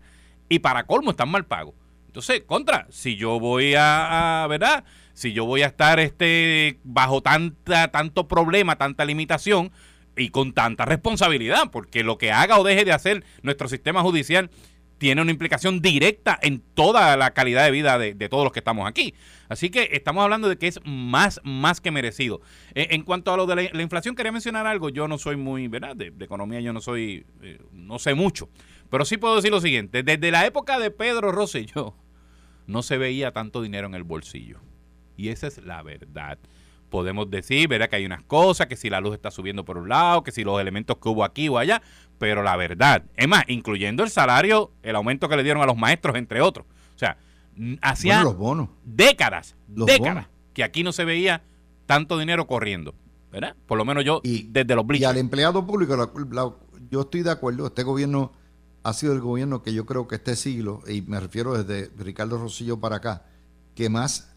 y 0.50 0.60
para 0.60 0.86
colmo 0.86 1.10
están 1.10 1.30
mal 1.30 1.48
pagos. 1.48 1.74
Entonces, 2.06 2.44
contra, 2.46 2.86
si 2.92 3.16
yo 3.16 3.40
voy 3.40 3.74
a, 3.76 4.46
¿verdad? 4.48 4.86
Si 5.16 5.32
yo 5.32 5.46
voy 5.46 5.64
a 5.64 5.68
estar 5.68 6.00
este 6.00 6.78
bajo 6.84 7.22
tanta 7.22 7.88
tanto 7.88 8.28
problema, 8.28 8.76
tanta 8.76 9.06
limitación 9.06 9.72
y 10.18 10.30
con 10.30 10.54
tanta 10.54 10.84
responsabilidad, 10.84 11.72
porque 11.72 12.04
lo 12.04 12.18
que 12.18 12.34
haga 12.34 12.60
o 12.60 12.66
deje 12.66 12.84
de 12.84 12.92
hacer 12.92 13.24
nuestro 13.42 13.70
sistema 13.70 14.02
judicial 14.02 14.52
tiene 14.98 15.22
una 15.22 15.32
implicación 15.32 15.82
directa 15.82 16.38
en 16.42 16.62
toda 16.74 17.16
la 17.16 17.34
calidad 17.34 17.64
de 17.64 17.72
vida 17.72 17.98
de, 17.98 18.30
todos 18.30 18.44
los 18.44 18.52
que 18.52 18.60
estamos 18.60 18.88
aquí. 18.88 19.14
Así 19.48 19.70
que 19.70 19.90
estamos 19.94 20.22
hablando 20.22 20.50
de 20.50 20.58
que 20.58 20.68
es 20.68 20.82
más, 20.84 21.40
más 21.46 21.80
que 21.80 21.92
merecido. 21.92 22.42
E, 22.74 22.88
en 22.92 23.04
cuanto 23.04 23.34
a 23.34 23.38
lo 23.38 23.46
de 23.46 23.70
la, 23.72 23.82
inflación, 23.82 24.16
quería 24.16 24.34
mencionar 24.34 24.68
algo. 24.68 24.90
Yo 24.90 25.08
no 25.08 25.18
soy 25.18 25.38
muy, 25.38 25.70
¿verdad? 25.70 25.96
De, 25.96 26.14
economía 26.20 26.60
yo 26.60 26.74
no 26.74 26.82
soy, 26.82 27.26
eh, 27.42 27.60
no 27.72 28.00
sé 28.00 28.16
mucho. 28.16 28.50
Pero 28.90 29.06
sí 29.06 29.16
puedo 29.16 29.38
decir 29.38 29.52
lo 29.52 29.62
siguiente. 29.62 30.04
Desde 30.04 30.30
la 30.32 30.46
época 30.46 30.78
de 30.78 30.92
Pedro 30.92 31.32
Rosselló, 31.32 31.96
no 32.68 32.84
se 32.84 32.98
veía 32.98 33.32
tanto 33.32 33.62
dinero 33.62 33.88
en 33.88 33.96
el 33.96 34.04
bolsillo. 34.04 34.60
Y 35.18 35.30
esa 35.30 35.48
es 35.48 35.58
la 35.64 35.82
verdad 35.82 36.38
podemos 36.96 37.30
decir, 37.30 37.68
¿verdad? 37.68 37.90
Que 37.90 37.98
hay 37.98 38.06
unas 38.06 38.24
cosas, 38.24 38.68
que 38.68 38.78
si 38.78 38.90
la 38.90 39.02
luz 39.02 39.16
está 39.16 39.30
subiendo 39.32 39.66
por 39.66 39.78
un 39.78 39.90
lado, 39.90 40.24
que 40.24 40.32
si 40.32 40.46
los 40.46 40.62
elementos 40.62 40.98
que 40.98 41.10
hubo 41.10 41.26
aquí 41.26 41.50
o 41.50 41.58
allá, 41.58 41.82
pero 42.18 42.42
la 42.42 42.56
verdad, 42.56 43.04
es 43.18 43.28
más, 43.28 43.44
incluyendo 43.48 44.04
el 44.04 44.10
salario, 44.10 44.72
el 44.82 44.96
aumento 44.96 45.28
que 45.28 45.36
le 45.36 45.44
dieron 45.44 45.62
a 45.62 45.66
los 45.66 45.76
maestros, 45.76 46.16
entre 46.16 46.40
otros. 46.42 46.66
O 46.96 46.98
sea, 46.98 47.18
hacía 47.82 48.24
los 48.24 48.38
bonos. 48.38 48.70
décadas, 48.86 49.56
décadas, 49.68 50.28
que 50.54 50.64
aquí 50.64 50.84
no 50.84 50.94
se 50.94 51.04
veía 51.04 51.44
tanto 51.86 52.18
dinero 52.18 52.48
corriendo, 52.48 52.96
¿verdad? 53.32 53.56
Por 53.66 53.78
lo 53.78 53.84
menos 53.84 54.06
yo, 54.06 54.22
desde 54.24 54.76
los 54.76 54.88
bleachers. 54.88 55.10
Y 55.10 55.12
al 55.12 55.18
empleado 55.18 55.66
público, 55.66 56.14
yo 56.90 57.02
estoy 57.02 57.24
de 57.24 57.32
acuerdo, 57.32 57.68
este 57.68 57.84
gobierno 57.84 58.32
ha 58.84 58.94
sido 58.94 59.14
el 59.14 59.20
gobierno 59.20 59.64
que 59.64 59.74
yo 59.74 59.86
creo 59.86 60.08
que 60.08 60.16
este 60.16 60.36
siglo, 60.36 60.82
y 60.88 61.02
me 61.02 61.20
refiero 61.20 61.62
desde 61.62 61.92
Ricardo 61.98 62.38
Rosillo 62.38 62.80
para 62.80 62.98
acá, 62.98 63.26
que 63.74 63.90
más 63.90 64.35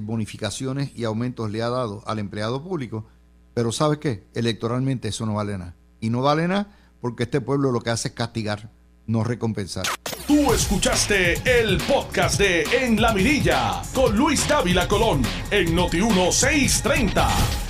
bonificaciones 0.00 0.92
y 0.94 1.04
aumentos 1.04 1.50
le 1.50 1.62
ha 1.62 1.68
dado 1.68 2.04
al 2.06 2.20
empleado 2.20 2.62
público, 2.62 3.06
pero 3.54 3.72
¿sabes 3.72 3.98
qué? 3.98 4.28
Electoralmente 4.34 5.08
eso 5.08 5.26
no 5.26 5.34
vale 5.34 5.58
nada. 5.58 5.74
Y 6.00 6.10
no 6.10 6.22
vale 6.22 6.46
nada 6.46 6.72
porque 7.00 7.24
este 7.24 7.40
pueblo 7.40 7.72
lo 7.72 7.80
que 7.80 7.90
hace 7.90 8.08
es 8.08 8.14
castigar, 8.14 8.70
no 9.06 9.24
recompensar. 9.24 9.86
Tú 10.26 10.52
escuchaste 10.52 11.34
el 11.60 11.78
podcast 11.78 12.38
de 12.38 12.62
En 12.62 13.00
la 13.00 13.12
Mirilla 13.12 13.82
con 13.92 14.16
Luis 14.16 14.46
Dávila 14.46 14.86
Colón 14.86 15.22
en 15.50 15.74
Noti 15.74 16.00
1630. 16.00 17.69